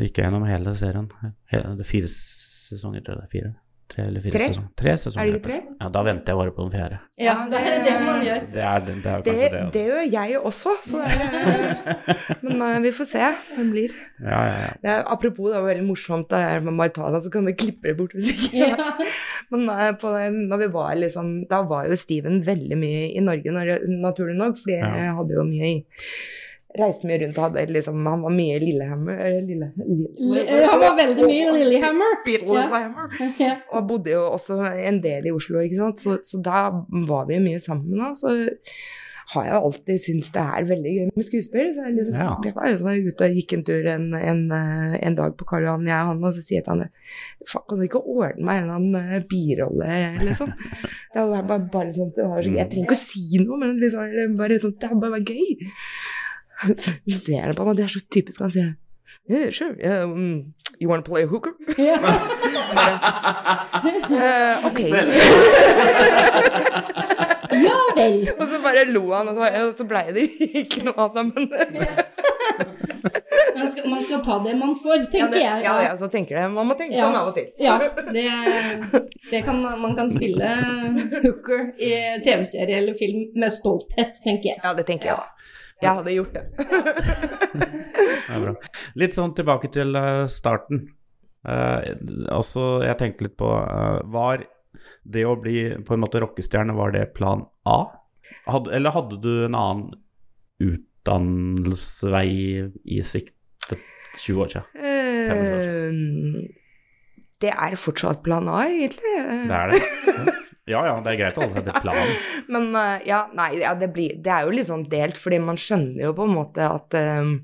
gikk 0.00 0.18
jeg 0.18 0.26
gjennom 0.26 0.48
hele 0.48 0.74
serien. 0.76 1.06
Hele, 1.52 1.76
det 1.76 1.84
er 1.86 1.88
fire 1.92 2.08
sesonger, 2.12 3.04
tror 3.04 3.20
jeg 3.20 3.20
det 3.20 3.28
er. 3.28 3.32
Fire. 3.36 3.52
Tre 3.86 4.02
eller 4.02 4.20
fire 4.24 4.34
Tre? 4.34 4.46
sesonger. 4.50 4.70
Tre 4.80 4.92
sesonger. 4.98 5.20
Er 5.22 5.26
det 5.30 5.38
ikke 5.38 5.50
tre? 5.52 5.58
Ja, 5.80 5.88
da 5.94 6.00
venter 6.02 6.32
jeg 6.32 6.38
bare 6.40 6.52
på 6.56 6.64
den 6.66 6.72
fjerde. 6.74 6.96
Ja, 7.22 7.34
det 7.52 7.60
er 7.60 7.84
det 7.86 7.92
man 8.02 8.24
gjør. 8.26 8.40
Det 8.56 8.64
er, 8.70 8.80
det, 8.86 8.94
det 9.04 9.10
er 9.12 9.16
jo 9.16 9.22
Det, 9.26 9.34
kanskje 9.36 9.50
det. 9.52 9.60
det 9.76 9.84
gjør 9.86 10.08
jeg 10.16 10.40
også, 10.50 10.72
så 10.88 11.02
det 11.04 11.12
er, 11.12 11.76
Men 12.46 12.64
uh, 12.66 12.72
vi 12.82 12.92
får 12.96 13.08
se 13.12 13.22
hva 13.22 13.30
det 13.60 13.66
blir. 13.70 13.94
Ja, 14.20 14.40
ja, 14.50 14.56
ja. 14.64 14.72
Det 14.82 14.90
er, 14.96 15.04
apropos, 15.14 15.52
det 15.52 15.60
var 15.62 15.68
veldig 15.70 15.86
morsomt 15.86 16.28
det 16.34 16.42
her 16.42 16.66
med 16.66 16.76
Maritana, 16.80 17.20
så 17.22 17.30
kan 17.32 17.46
du 17.46 17.54
klippe 17.54 17.92
det 17.92 17.96
bort 18.00 18.16
hvis 18.18 18.32
ikke. 18.34 18.72
Ja. 18.74 18.90
Men 19.54 19.68
uh, 19.70 19.92
på, 20.02 20.10
når 20.50 20.64
vi 20.64 20.68
var 20.74 20.96
liksom 20.98 21.28
Da 21.46 21.60
var 21.70 21.86
jo 21.86 21.94
Steven 22.00 22.40
veldig 22.42 22.76
mye 22.80 23.04
i 23.14 23.22
Norge, 23.22 23.54
naturlig 24.02 24.34
nok, 24.42 24.58
fordi 24.64 24.80
Ja. 24.80 24.90
jeg 25.04 25.14
hadde 25.20 25.38
jo 25.38 25.46
mye 25.46 25.70
i 25.70 25.78
Reiste 26.76 27.08
mye 27.08 27.18
rundt 27.22 27.38
og 27.40 27.46
hadde 27.46 27.64
liksom 27.72 28.02
Han 28.06 28.24
var 28.26 28.34
mye 28.36 28.58
Lillehammer 28.62 29.22
Lille, 29.46 29.70
Lille, 29.78 30.42
Li- 30.44 30.60
Han 30.66 30.82
var 30.82 30.96
veldig 31.00 31.24
mye 31.30 31.56
Lillehammer. 31.56 32.20
Lillehammer. 32.26 33.16
Ja. 33.40 33.54
Og 33.72 33.88
bodde 33.88 34.12
jo 34.16 34.26
også 34.34 34.60
en 34.76 35.00
del 35.04 35.26
i 35.30 35.34
Oslo, 35.34 35.62
ikke 35.64 35.80
sant. 35.80 36.02
Så, 36.04 36.18
så 36.22 36.42
da 36.44 36.68
var 37.08 37.26
vi 37.30 37.40
mye 37.42 37.60
sammen. 37.62 37.96
Da. 38.02 38.12
Så 38.18 38.34
har 39.26 39.42
jeg 39.42 39.56
alltid 39.58 39.96
syntes 39.98 40.28
det 40.36 40.42
er 40.44 40.66
veldig 40.68 40.90
gøy 40.96 41.06
med 41.16 41.24
skuespill. 41.26 41.70
Så 41.74 41.82
jeg, 41.88 41.94
liksom, 41.96 42.14
Ja. 42.22 42.34
jeg 42.46 42.54
var 42.54 42.68
liksom 42.70 43.08
ute 43.08 43.26
og 43.26 43.34
gikk 43.40 43.54
en 43.56 43.64
tur 43.66 43.88
en, 43.90 44.04
en, 44.14 44.42
en 45.00 45.16
dag 45.18 45.34
på 45.40 45.48
Karl 45.50 45.64
Johan, 45.66 45.88
jeg 45.90 45.98
og 45.98 46.12
han, 46.12 46.20
og 46.28 46.36
så 46.36 46.44
sier 46.46 46.60
jeg 46.60 46.66
til 46.68 46.76
han 46.76 46.92
Faen, 47.50 47.64
kan 47.72 47.80
du 47.80 47.84
ikke 47.88 48.02
ordne 48.06 48.46
meg 48.46 48.60
en 48.60 48.68
eller 48.68 48.76
annen 48.78 49.16
eh, 49.16 49.24
birolle, 49.30 49.98
liksom? 50.28 50.52
Det 51.14 51.24
var 51.32 51.42
bare, 51.50 51.66
bare 51.74 51.90
sånn, 51.96 52.12
det 52.14 52.28
var 52.30 52.46
Jeg 52.46 52.70
trenger 52.70 52.86
ikke 52.86 52.98
å 53.00 53.02
si 53.02 53.42
noe, 53.42 53.58
men 53.64 53.74
liksom, 53.82 54.06
eller 54.06 54.32
bare, 54.38 54.60
sånn, 54.62 54.76
det 54.78 54.92
hadde 54.92 55.02
bare 55.02 55.18
vært 55.18 55.34
gøy. 55.34 55.68
Så 56.82 56.90
ser 57.10 57.40
han 57.44 57.54
på 57.58 57.64
meg, 57.68 57.76
det 57.78 57.84
er 57.84 57.92
så 57.96 58.00
typisk 58.12 58.40
han 58.44 58.52
sier 58.54 58.74
Yeah, 59.28 59.50
sure. 59.50 59.74
Yeah, 59.82 60.04
um, 60.04 60.52
you 60.78 60.88
wanna 60.88 61.02
play 61.02 61.24
play 61.24 61.30
hooker? 61.30 61.52
Yeah. 61.78 61.98
uh, 64.10 64.66
ok. 64.68 64.78
ja 67.66 67.78
vel. 67.96 68.28
Og 68.38 68.46
så 68.50 68.60
bare 68.62 68.84
lo 68.90 69.02
han, 69.14 69.28
og 69.28 69.34
så, 69.34 69.40
bare- 69.40 69.64
og 69.66 69.74
så 69.78 69.84
blei 69.88 70.04
det 70.14 70.26
ikke 70.62 70.84
noe 70.86 70.98
av 71.06 71.14
det. 71.16 71.24
Men 71.32 71.50
Man 73.56 73.68
skal, 73.72 73.86
man 73.88 74.02
skal 74.04 74.20
ta 74.24 74.34
det 74.44 74.52
man 74.60 74.74
får, 74.76 74.96
ja, 75.00 75.04
tenker 75.12 75.32
det, 75.32 75.40
jeg. 75.42 75.62
ja, 75.64 75.74
ja, 75.86 75.92
så 75.96 76.08
tenker 76.12 76.36
det. 76.36 76.48
Man 76.52 76.66
må 76.68 76.74
tenke 76.76 76.96
Ja. 76.98 77.06
sånn 77.06 77.16
av 77.16 77.30
og 77.30 77.34
til. 77.38 77.46
Ja, 77.62 77.78
det, 78.12 78.26
det 79.30 79.40
kan 79.46 79.62
man, 79.62 79.94
kan 79.96 80.10
spille 80.12 80.48
hooker 81.24 81.62
i 81.80 81.92
TV-serie 82.26 82.76
eller 82.82 82.94
film 82.98 83.30
med 83.40 83.50
stolthet, 83.54 84.12
tenker 84.24 84.52
jeg. 84.52 84.58
Ja, 84.62 84.74
det 84.76 84.84
tenker 84.90 85.08
jeg 85.10 85.16
òg. 85.16 85.32
Jeg 85.82 85.92
hadde 85.98 86.12
gjort 86.14 86.36
det. 86.36 86.44
Det 88.26 88.34
er 88.34 88.42
bra. 88.42 88.52
Litt 88.98 89.14
sånn 89.16 89.34
tilbake 89.36 89.68
til 89.72 89.96
eh, 89.98 90.24
starten. 90.32 90.78
Eh, 91.46 91.92
også, 92.34 92.82
jeg 92.84 92.98
tenkte 93.00 93.26
litt 93.28 93.36
på 93.38 93.46
eh, 93.60 94.00
Var 94.10 94.42
det 95.06 95.22
å 95.28 95.36
bli 95.38 95.60
på 95.86 95.94
en 95.94 96.02
måte 96.02 96.20
rockestjerne, 96.24 96.74
var 96.76 96.90
det 96.96 97.12
plan 97.14 97.44
A? 97.68 97.78
Hadde, 98.50 98.72
eller 98.74 98.94
hadde 98.96 99.20
du 99.22 99.30
en 99.46 99.54
annen 99.58 99.94
utdannelsesvei 100.62 102.30
i 102.82 103.02
sikte 103.06 103.78
20 104.18 104.42
år 104.42 104.48
siden? 104.56 104.66
Eh, 104.80 105.30
det 107.44 107.52
er 107.52 107.78
fortsatt 107.78 108.24
plan 108.26 108.48
A, 108.50 108.64
egentlig. 108.66 109.14
Det 109.46 109.60
er 109.60 109.66
det? 109.74 109.80
Ja 110.08 110.36
ja, 110.66 110.80
ja, 110.82 110.94
det 110.98 111.12
er 111.12 111.18
greit 111.20 111.36
å 111.38 111.44
holde 111.44 111.60
seg 111.60 111.68
til 111.68 111.84
planen. 111.84 112.16
Men 112.52 112.64
uh, 112.74 112.96
ja, 113.06 113.20
nei, 113.38 113.52
ja, 113.60 113.74
det, 113.78 113.86
blir, 113.94 114.16
det 114.22 114.32
er 114.34 114.46
jo 114.46 114.54
litt 114.56 114.66
sånn 114.66 114.86
delt, 114.90 115.18
fordi 115.20 115.38
man 115.42 115.60
skjønner 115.60 116.08
jo 116.08 116.14
på 116.18 116.26
en 116.26 116.34
måte 116.34 116.66
at 116.66 116.96
um, 116.98 117.36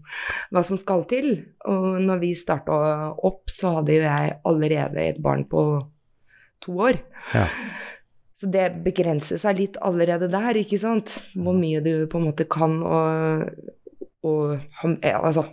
hva 0.50 0.62
som 0.66 0.80
skal 0.80 1.06
til. 1.10 1.30
Og 1.70 2.00
når 2.02 2.22
vi 2.24 2.32
starta 2.38 2.74
opp, 3.14 3.44
så 3.52 3.76
hadde 3.78 4.00
jo 4.00 4.02
jeg 4.08 4.36
allerede 4.50 5.06
et 5.06 5.22
barn 5.22 5.46
på 5.50 5.62
to 6.66 6.74
år. 6.88 6.98
Ja. 7.30 7.46
Så 8.42 8.48
det 8.50 8.72
begrenser 8.82 9.38
seg 9.38 9.60
litt 9.60 9.78
allerede 9.86 10.26
der, 10.32 10.58
ikke 10.58 10.80
sant. 10.82 11.20
Hvor 11.38 11.54
mye 11.54 11.82
du 11.84 12.08
på 12.10 12.18
en 12.18 12.26
måte 12.26 12.48
kan 12.50 12.80
og, 12.82 13.44
og 14.26 14.56
ja, 14.98 15.20
Altså, 15.20 15.46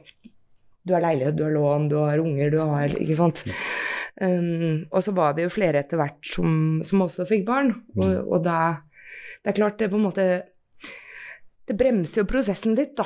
du 0.82 0.96
har 0.96 1.06
leilighet, 1.06 1.38
du 1.38 1.46
har 1.46 1.54
lån, 1.54 1.86
du 1.92 2.00
har 2.02 2.24
unger, 2.24 2.50
du 2.50 2.60
har 2.64 2.98
Ikke 2.98 3.20
sant. 3.20 3.44
Um, 4.20 4.86
og 4.92 5.04
så 5.06 5.14
var 5.16 5.38
vi 5.38 5.46
jo 5.46 5.52
flere 5.54 5.80
etter 5.80 6.00
hvert 6.00 6.28
som, 6.28 6.80
som 6.84 7.06
også 7.06 7.24
fikk 7.30 7.46
barn, 7.48 7.70
og, 7.96 8.16
og 8.28 8.42
da 8.44 8.84
Det 9.40 9.54
er 9.54 9.56
klart, 9.56 9.78
det 9.80 9.88
på 9.88 9.96
en 9.96 10.04
måte 10.04 10.26
Det 11.64 11.76
bremser 11.80 12.26
jo 12.26 12.28
prosessen 12.28 12.76
litt, 12.76 12.98
da. 13.00 13.06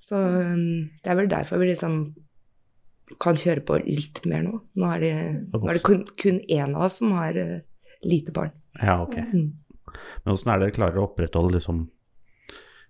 Så 0.00 0.16
um, 0.16 0.86
det 1.02 1.12
er 1.12 1.18
vel 1.18 1.28
derfor 1.28 1.60
vi 1.60 1.68
liksom 1.72 1.98
kan 3.22 3.36
kjøre 3.38 3.62
på 3.66 3.76
litt 3.84 4.22
mer 4.26 4.46
nå. 4.46 4.60
Nå 4.80 4.88
er 4.94 5.02
det, 5.02 5.12
nå 5.52 5.60
er 5.68 5.78
det 5.78 5.84
kun, 5.84 6.06
kun 6.18 6.40
én 6.50 6.72
av 6.72 6.86
oss 6.88 6.98
som 7.02 7.12
har 7.18 7.36
uh, 7.36 7.60
lite 8.06 8.32
barn. 8.34 8.54
Ja, 8.80 8.96
ok. 9.02 9.18
Mm. 9.20 9.52
Men 10.24 10.32
åssen 10.32 10.50
er 10.50 10.58
det 10.58 10.70
dere 10.70 10.76
klarer 10.78 11.02
å 11.02 11.06
opprettholde 11.10 11.58
liksom 11.58 11.84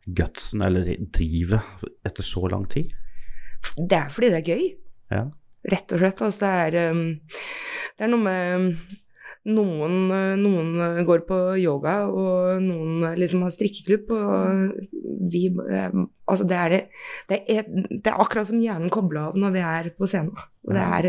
gutsen 0.06 0.62
eller 0.62 0.88
drivet 1.14 1.84
etter 2.06 2.26
så 2.26 2.46
lang 2.52 2.66
tid? 2.70 2.94
Det 3.76 3.98
er 3.98 4.12
fordi 4.12 4.30
det 4.32 4.40
er 4.40 4.52
gøy. 4.54 4.64
Ja. 5.12 5.24
Rett 5.66 5.92
og 5.92 6.02
slett. 6.02 6.22
Altså, 6.22 6.46
det 6.46 6.52
er, 6.66 6.92
um, 6.94 7.02
det 7.96 8.06
er 8.06 8.12
noe 8.12 8.22
med 8.22 8.54
um, 8.56 8.68
noen, 9.56 9.96
uh, 10.10 10.34
noen 10.38 10.72
uh, 10.80 11.00
går 11.06 11.24
på 11.28 11.38
yoga, 11.62 11.96
og 12.10 12.62
noen 12.64 13.06
uh, 13.06 13.16
liksom 13.18 13.44
har 13.46 13.54
strikkeklubb, 13.54 14.12
og 14.14 15.30
vi 15.32 15.48
um, 15.54 16.06
Altså, 16.26 16.42
det 16.50 16.56
er, 16.58 16.72
det, 17.30 17.36
er, 17.46 17.66
det 17.70 18.10
er 18.10 18.16
akkurat 18.18 18.48
som 18.48 18.58
hjernen 18.58 18.90
kobler 18.90 19.28
av 19.28 19.36
når 19.38 19.52
vi 19.54 19.60
er 19.62 19.90
på 19.94 20.08
scenen. 20.10 20.34
Og 20.66 20.72
det 20.74 20.82
er 20.82 21.06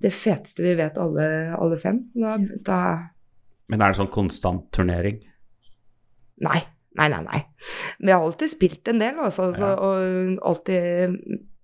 det 0.00 0.12
feteste 0.16 0.64
vi 0.64 0.72
vet, 0.78 0.96
alle, 0.96 1.26
alle 1.60 1.76
fem. 1.80 1.98
Da, 2.16 2.38
da 2.64 2.78
Men 3.68 3.84
er 3.84 3.92
det 3.92 3.98
sånn 4.00 4.08
konstant 4.14 4.70
turnering? 4.72 5.20
Nei. 6.40 6.62
Nei, 6.96 7.06
nei, 7.12 7.20
nei. 7.22 7.42
Vi 8.00 8.10
har 8.10 8.24
alltid 8.24 8.50
spilt 8.50 8.88
en 8.90 9.02
del, 9.02 9.20
altså, 9.22 9.50
så, 9.54 9.68
Ja. 9.68 9.76
og 9.76 10.40
alltid, 10.50 11.20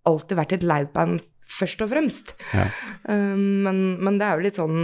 alltid 0.06 0.38
vært 0.38 0.52
et 0.58 0.66
liveband 0.68 1.24
først 1.46 1.82
og 1.84 1.90
fremst. 1.92 2.34
Ja. 2.52 2.66
Um, 3.08 3.62
men, 3.66 3.80
men 4.02 4.18
det 4.20 4.26
er 4.26 4.36
jo 4.36 4.46
litt 4.48 4.58
sånn 4.58 4.80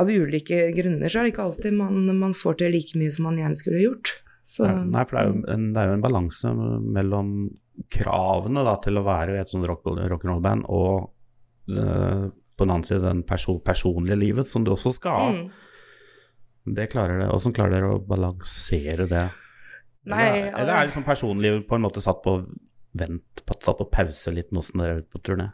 Av 0.00 0.10
ulike 0.10 0.68
grunner 0.74 1.10
så 1.10 1.20
er 1.20 1.26
det 1.26 1.34
ikke 1.34 1.44
alltid 1.44 1.74
man, 1.78 2.06
man 2.18 2.32
får 2.34 2.58
til 2.60 2.72
like 2.74 2.98
mye 2.98 3.12
som 3.14 3.28
man 3.28 3.38
gjerne 3.38 3.58
skulle 3.58 3.82
gjort. 3.84 4.16
Så 4.44 4.66
Nei, 4.66 5.04
for 5.08 5.16
det 5.16 5.20
er 5.22 5.28
jo 5.30 5.36
en, 5.54 5.68
det 5.72 5.80
er 5.82 5.90
jo 5.90 5.98
en 5.98 6.04
balanse 6.04 6.50
mellom 6.98 7.28
kravene 7.94 8.64
da, 8.66 8.74
til 8.82 8.98
å 9.00 9.04
være 9.06 9.36
i 9.36 9.40
et 9.42 9.50
sånt 9.50 9.66
rock- 9.66 9.86
rock'n'roll-band 9.86 10.66
og 10.70 11.08
eh, 11.70 12.26
på 12.54 12.66
den 12.66 12.74
annen 12.74 12.86
side 12.86 13.02
den 13.02 13.22
perso 13.26 13.56
personlige 13.64 14.18
livet 14.20 14.50
som 14.50 14.66
du 14.66 14.74
også 14.74 14.92
skal 14.98 15.16
ha. 15.18 15.30
mm. 15.34 15.46
Det 16.74 16.86
klarer 16.92 17.18
det. 17.20 17.26
Hvordan 17.28 17.54
klarer 17.56 17.74
dere 17.76 17.88
å 17.92 18.02
balansere 18.08 19.04
det? 19.10 19.24
Nei, 20.08 20.22
eller, 20.28 20.54
eller 20.62 20.78
er 20.78 20.86
liksom 20.88 21.04
personlivet 21.04 21.66
på 21.68 21.76
en 21.76 21.84
måte 21.84 22.00
satt 22.00 22.22
på 22.24 22.38
vent, 22.94 23.44
på- 23.46 23.58
satt 23.60 23.80
på 23.80 23.90
pause 23.90 24.32
litt 24.34 24.52
nå 24.54 24.62
som 24.64 24.80
dere 24.80 24.96
er 24.96 25.04
ute 25.04 25.12
på 25.14 25.22
turné? 25.26 25.50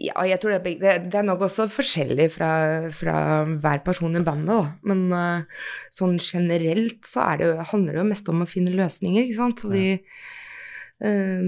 Ja, 0.00 0.22
jeg 0.24 0.40
tror 0.40 0.54
det, 0.54 0.72
det, 0.80 0.94
det 1.12 1.18
er 1.20 1.26
nok 1.26 1.42
også 1.44 1.66
forskjellig 1.68 2.30
fra, 2.32 2.50
fra 2.96 3.16
hver 3.44 3.82
person 3.84 4.16
i 4.16 4.22
bandet, 4.24 4.48
da. 4.48 4.70
Men 4.88 5.02
uh, 5.12 5.66
sånn 5.92 6.16
generelt 6.16 7.04
så 7.08 7.26
er 7.26 7.42
det, 7.42 7.50
handler 7.74 7.98
det 7.98 8.00
jo 8.00 8.08
mest 8.08 8.30
om 8.32 8.40
å 8.40 8.48
finne 8.48 8.72
løsninger, 8.72 9.26
ikke 9.26 9.36
sant. 9.36 9.60
Så 9.60 9.68
vi 9.72 9.84
eh, 9.92 11.44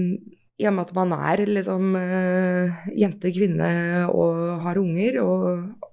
I 0.61 0.67
og 0.69 0.75
med 0.77 0.83
at 0.85 0.93
man 0.99 1.15
er 1.17 1.41
liksom 1.49 1.97
uh, 1.97 2.85
jente, 2.93 3.33
kvinne 3.33 3.71
og 4.13 4.61
har 4.67 4.77
unger, 4.81 5.17
og 5.23 5.89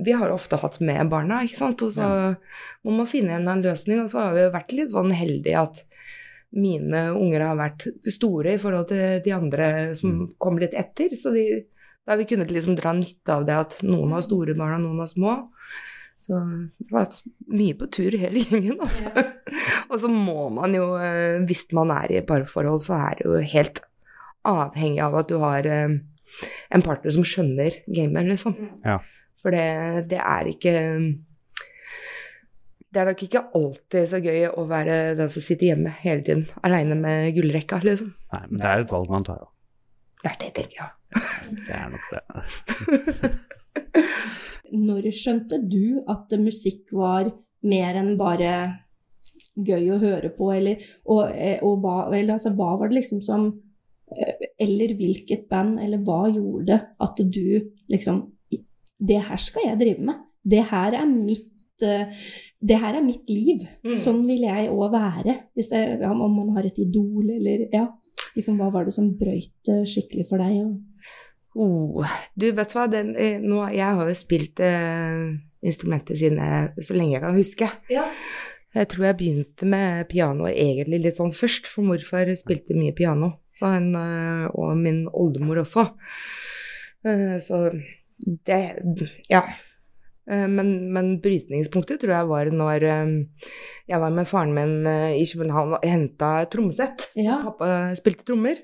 vi 0.00 0.12
har 0.16 0.32
ofte 0.32 0.60
hatt 0.60 0.76
med 0.84 1.08
barna, 1.12 1.40
ikke 1.44 1.62
sant. 1.62 1.86
Og 1.88 1.96
så 1.96 2.10
må 2.84 2.98
man 3.00 3.08
finne 3.08 3.40
en 3.40 3.64
løsning, 3.64 4.04
og 4.04 4.12
så 4.12 4.26
har 4.26 4.36
vi 4.36 4.50
vært 4.52 4.76
litt 4.76 4.92
sånn 4.92 5.16
heldige 5.16 5.64
at 5.64 5.86
mine 6.52 7.04
unger 7.14 7.44
har 7.46 7.56
vært 7.60 7.84
store 8.10 8.56
i 8.56 8.58
forhold 8.58 8.88
til 8.90 9.20
de 9.24 9.32
andre 9.36 9.94
som 9.94 10.10
Mm. 10.10 10.34
kom 10.38 10.58
litt 10.58 10.74
etter. 10.74 11.12
Så 11.14 11.30
de, 11.34 11.64
da 12.06 12.12
har 12.12 12.18
vi 12.18 12.26
kunnet 12.26 12.50
liksom 12.50 12.74
dra 12.78 12.92
nytte 12.92 13.28
av 13.36 13.46
det 13.46 13.54
at 13.54 13.76
noen 13.86 14.10
har 14.16 14.22
store 14.26 14.56
barn 14.58 14.80
og 14.80 14.88
noen 14.88 14.98
har 15.04 15.10
små. 15.12 15.36
Så 16.20 16.36
vi 16.36 16.88
har 16.92 17.06
vært 17.06 17.20
mye 17.48 17.76
på 17.78 17.86
tur 17.90 18.10
hele 18.18 18.42
gjengen, 18.44 18.76
altså. 18.80 19.08
og 19.90 19.96
så 20.02 20.08
må 20.10 20.50
man 20.52 20.74
jo, 20.74 20.90
eh, 21.00 21.38
hvis 21.48 21.72
man 21.72 21.90
er 21.94 22.12
i 22.12 22.18
et 22.20 22.26
parforhold, 22.28 22.82
så 22.84 22.98
er 22.98 23.14
det 23.16 23.24
jo 23.24 23.38
helt 23.54 23.80
avhengig 24.44 25.00
av 25.04 25.14
at 25.22 25.28
du 25.30 25.38
har 25.40 25.64
eh, 25.66 25.96
en 26.70 26.82
partner 26.84 27.14
som 27.14 27.24
skjønner 27.24 27.78
gamet, 27.88 28.28
liksom. 28.34 28.54
Ja. 28.84 28.98
For 29.40 29.50
det, 29.54 30.10
det 30.10 30.20
er 30.20 30.50
ikke 30.50 30.74
det 32.90 33.00
er 33.00 33.10
nok 33.10 33.22
ikke 33.22 33.44
alltid 33.54 34.08
så 34.10 34.18
gøy 34.22 34.48
å 34.50 34.64
være 34.70 34.98
den 35.18 35.30
som 35.30 35.44
sitter 35.44 35.70
hjemme 35.70 35.92
hele 36.02 36.24
tiden 36.26 36.46
aleine 36.66 36.96
med 36.98 37.30
gullrekka, 37.36 37.78
liksom. 37.86 38.12
Nei, 38.34 38.42
men 38.48 38.62
det 38.62 38.66
er 38.66 38.84
et 38.84 38.94
valg 38.94 39.12
man 39.12 39.26
tar, 39.26 39.44
ja. 39.44 39.50
Ja, 40.20 40.32
det 40.40 40.50
tenker 40.58 40.82
jeg. 40.82 40.90
Det 41.66 41.76
er 41.76 41.86
nok 41.94 42.10
det. 42.12 43.30
Når 44.90 45.08
skjønte 45.16 45.58
du 45.64 46.02
at 46.10 46.34
musikk 46.38 46.92
var 46.94 47.30
mer 47.66 47.98
enn 48.00 48.16
bare 48.20 48.52
gøy 49.56 49.88
å 49.94 50.00
høre 50.02 50.30
på, 50.34 50.50
eller, 50.54 50.82
og, 51.10 51.22
eh, 51.32 51.58
og 51.66 51.80
hva, 51.82 51.96
eller 52.12 52.36
altså, 52.36 52.52
hva 52.58 52.74
var 52.80 52.90
det 52.90 53.00
liksom 53.00 53.22
som 53.24 53.48
eh, 54.14 54.46
Eller 54.60 54.94
hvilket 54.96 55.48
band, 55.50 55.80
eller 55.82 56.02
hva 56.06 56.26
gjorde 56.30 56.78
at 57.00 57.22
du 57.22 57.72
liksom 57.90 58.22
Det 59.00 59.18
her 59.26 59.40
skal 59.40 59.70
jeg 59.70 59.80
drive 59.80 60.06
med. 60.10 60.26
det 60.44 60.62
her 60.70 60.94
er 60.96 61.08
mitt 61.08 61.48
det 61.80 62.76
her 62.82 62.96
er 62.98 63.02
mitt 63.04 63.28
liv. 63.30 63.64
Mm. 63.86 63.96
Sånn 63.96 64.22
vil 64.28 64.44
jeg 64.46 64.68
òg 64.70 64.92
være. 64.92 65.34
Hvis 65.56 65.70
det, 65.72 65.80
ja, 66.02 66.10
om 66.12 66.36
man 66.36 66.52
har 66.56 66.66
et 66.68 66.78
idol 66.78 67.30
eller 67.38 67.66
Ja. 67.72 67.86
Liksom, 68.36 68.60
hva 68.60 68.68
var 68.70 68.84
det 68.86 68.92
som 68.94 69.08
brøyt 69.18 69.50
det 69.66 69.80
skikkelig 69.90 70.28
for 70.28 70.38
deg? 70.38 70.60
Og, 70.62 70.78
Oh, 71.56 72.06
du, 72.38 72.52
vet 72.54 72.70
du 72.70 72.76
hva, 72.78 72.84
den, 72.86 73.08
eh, 73.18 73.40
nå, 73.42 73.64
jeg 73.74 73.96
har 73.98 74.06
jo 74.06 74.14
spilt 74.14 74.60
eh, 74.62 75.32
instrumentet 75.66 76.20
siden 76.20 76.38
jeg, 76.38 76.84
så 76.86 76.94
lenge 76.94 77.16
jeg 77.16 77.22
kan 77.24 77.34
huske. 77.34 77.68
Jeg 77.90 78.86
tror 78.92 79.06
jeg 79.08 79.16
begynte 79.18 79.66
med 79.66 80.06
piano 80.12 80.46
egentlig 80.46 81.00
litt 81.02 81.18
sånn 81.18 81.34
først, 81.34 81.66
for 81.66 81.82
morfar 81.88 82.30
spilte 82.38 82.76
mye 82.78 82.94
piano. 82.94 83.32
Så 83.58 83.66
han, 83.66 83.88
eh, 83.98 84.46
og 84.54 84.76
min 84.78 85.08
oldemor 85.10 85.64
også. 85.64 85.88
Eh, 87.02 87.38
Så 87.42 87.64
det 88.46 88.62
Ja. 89.28 89.42
Eh, 90.30 90.46
Men, 90.48 90.68
men 90.94 91.12
brytningspunktet 91.22 92.00
tror 92.02 92.14
jeg 92.14 92.28
var 92.30 92.50
når 92.54 92.84
eh, 92.86 93.12
jeg 93.90 94.00
var 94.02 94.14
med 94.14 94.28
faren 94.30 94.54
min 94.54 94.74
eh, 94.86 95.16
i 95.18 95.24
København 95.26 95.76
og 95.78 95.86
henta 95.86 96.32
trommesett. 96.52 97.08
ja. 97.18 97.40
Pappa 97.48 97.90
spilte 97.98 98.26
trommer. 98.28 98.60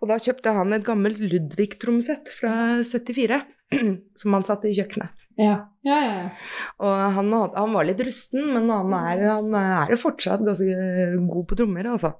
Og 0.00 0.08
da 0.08 0.16
kjøpte 0.16 0.54
han 0.56 0.72
et 0.72 0.84
gammelt 0.86 1.18
Ludvig-trommesett 1.20 2.30
fra 2.32 2.52
74, 2.82 3.42
som 4.20 4.32
han 4.36 4.46
satte 4.48 4.70
i 4.70 4.76
kjøkkenet. 4.78 5.12
Ja. 5.40 5.58
Ja, 5.86 5.98
ja, 6.04 6.14
ja. 6.16 6.30
Og 6.84 6.94
han, 7.16 7.28
han 7.54 7.74
var 7.76 7.86
litt 7.88 8.00
rusten, 8.04 8.42
men 8.54 8.66
han 8.72 8.90
er, 8.96 9.22
han 9.30 9.54
er 9.56 9.94
fortsatt 10.00 10.42
ganske 10.44 10.74
god 11.28 11.46
på 11.48 11.56
trommer, 11.60 11.86
altså. 11.92 12.10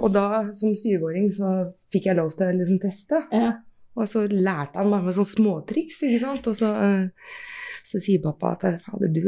Og 0.00 0.08
da, 0.12 0.24
som 0.56 0.74
syvåring, 0.76 1.30
så 1.32 1.52
fikk 1.92 2.08
jeg 2.10 2.18
lov 2.18 2.32
til 2.36 2.48
å 2.48 2.56
liksom 2.58 2.80
teste. 2.82 3.22
ja. 3.32 3.52
Og 3.98 4.06
så 4.08 4.26
lærte 4.30 4.78
han 4.80 4.88
meg 4.92 5.04
med 5.04 5.16
sånne 5.18 5.34
småtriks, 5.34 5.98
ikke 6.06 6.22
sant. 6.22 6.46
Og 6.48 6.54
så, 6.56 6.70
eh, 6.80 7.34
så 7.84 7.98
sier 8.00 8.22
pappa 8.22 8.52
at 8.54 8.62
«Fader, 8.86 9.10
du, 9.10 9.24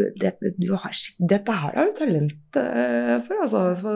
du 0.63 0.69
har, 0.79 0.95
dette 1.19 1.57
her 1.59 1.75
har 1.75 1.89
du 1.91 1.97
talent 1.99 2.59
eh, 2.61 3.17
for, 3.27 3.43
altså. 3.43 3.65
Så, 3.81 3.95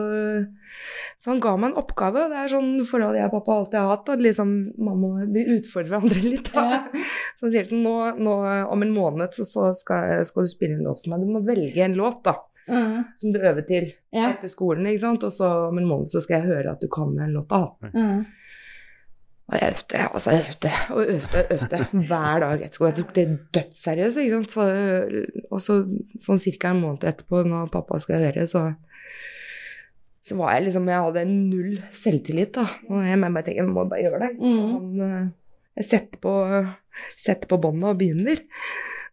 så 1.17 1.31
han 1.31 1.39
ga 1.43 1.53
meg 1.57 1.71
en 1.71 1.79
oppgave. 1.81 2.25
Det 2.29 2.41
er 2.41 2.51
sånn 2.51 2.73
forhold 2.89 3.17
jeg 3.17 3.29
og 3.31 3.37
pappa 3.39 3.55
alltid 3.55 3.79
har 3.79 3.93
hatt. 3.95 4.11
At 4.13 4.21
liksom, 4.25 4.51
man 4.77 4.99
må 5.01 5.13
utfordre 5.25 5.95
hverandre 5.95 6.25
litt. 6.25 6.51
Da. 6.53 6.65
Ja. 6.69 7.07
Så 7.39 7.47
han 7.47 7.55
sier 7.55 7.69
sånn, 7.71 7.81
nå, 7.87 7.95
nå, 8.19 8.35
om 8.75 8.85
en 8.85 8.93
måned 8.93 9.33
så, 9.33 9.47
så 9.47 9.71
skal, 9.77 10.19
skal 10.27 10.45
du 10.45 10.51
spille 10.51 10.77
en 10.77 10.85
låt 10.85 11.01
for 11.05 11.13
meg. 11.15 11.23
Du 11.25 11.33
må 11.33 11.41
velge 11.47 11.85
en 11.87 11.97
låt, 11.97 12.21
da. 12.27 12.35
Ja. 12.69 12.83
Som 13.17 13.31
du 13.33 13.39
øver 13.41 13.63
til 13.65 13.87
Ja. 14.13 14.27
etter 14.33 14.51
skolen, 14.51 14.85
ikke 14.91 15.01
sant. 15.07 15.23
Og 15.25 15.33
så 15.33 15.47
om 15.71 15.79
en 15.81 15.87
måned 15.89 16.11
så 16.13 16.21
skal 16.21 16.43
jeg 16.43 16.51
høre 16.51 16.75
at 16.75 16.83
du 16.83 16.91
kan 16.91 17.15
den 17.17 17.33
låta. 17.39 17.63
Ja. 17.95 18.09
Og 19.49 19.55
jeg 19.57 19.71
øvde, 19.73 20.01
altså 20.13 20.31
jeg 20.35 20.43
øvde 20.51 20.71
og 20.93 20.99
øvde 21.15 21.39
og 21.41 21.53
øvde 21.55 22.05
hver 22.07 22.39
dag 22.43 22.61
etter 22.61 22.75
skolen. 22.77 22.91
Jeg 22.93 22.99
tok 22.99 23.15
det 23.15 23.23
dødsseriøst, 23.57 24.17
ikke 24.21 24.35
sant. 24.35 24.51
Så, 24.53 24.65
og 25.49 25.63
så 25.65 25.77
sånn 26.21 26.41
ca. 26.61 26.69
en 26.69 26.81
måned 26.83 27.07
etterpå, 27.09 27.41
når 27.49 27.71
pappa 27.73 27.97
skal 28.03 28.21
høre, 28.27 28.45
så 28.47 28.67
så 30.29 30.35
var 30.37 30.51
jeg 30.53 30.67
liksom 30.67 30.85
Jeg 30.91 31.01
hadde 31.01 31.21
null 31.25 31.79
selvtillit, 31.95 32.51
da. 32.53 32.67
Og 32.91 32.99
jeg, 33.01 33.17
med 33.17 33.31
meg 33.33 33.45
tenker, 33.47 33.63
jeg 33.63 33.71
må 33.73 33.87
bare 33.89 34.03
gjøre 34.05 34.19
det. 34.21 34.31
Så 34.37 34.45
Mm. 34.45 34.71
han, 34.73 35.01
eh, 35.01 35.29
jeg 35.81 35.85
setter 35.89 36.19
på, 36.21 36.33
setter 37.17 37.47
på 37.49 37.57
båndet 37.63 37.89
og 37.89 37.97
begynner 37.97 38.37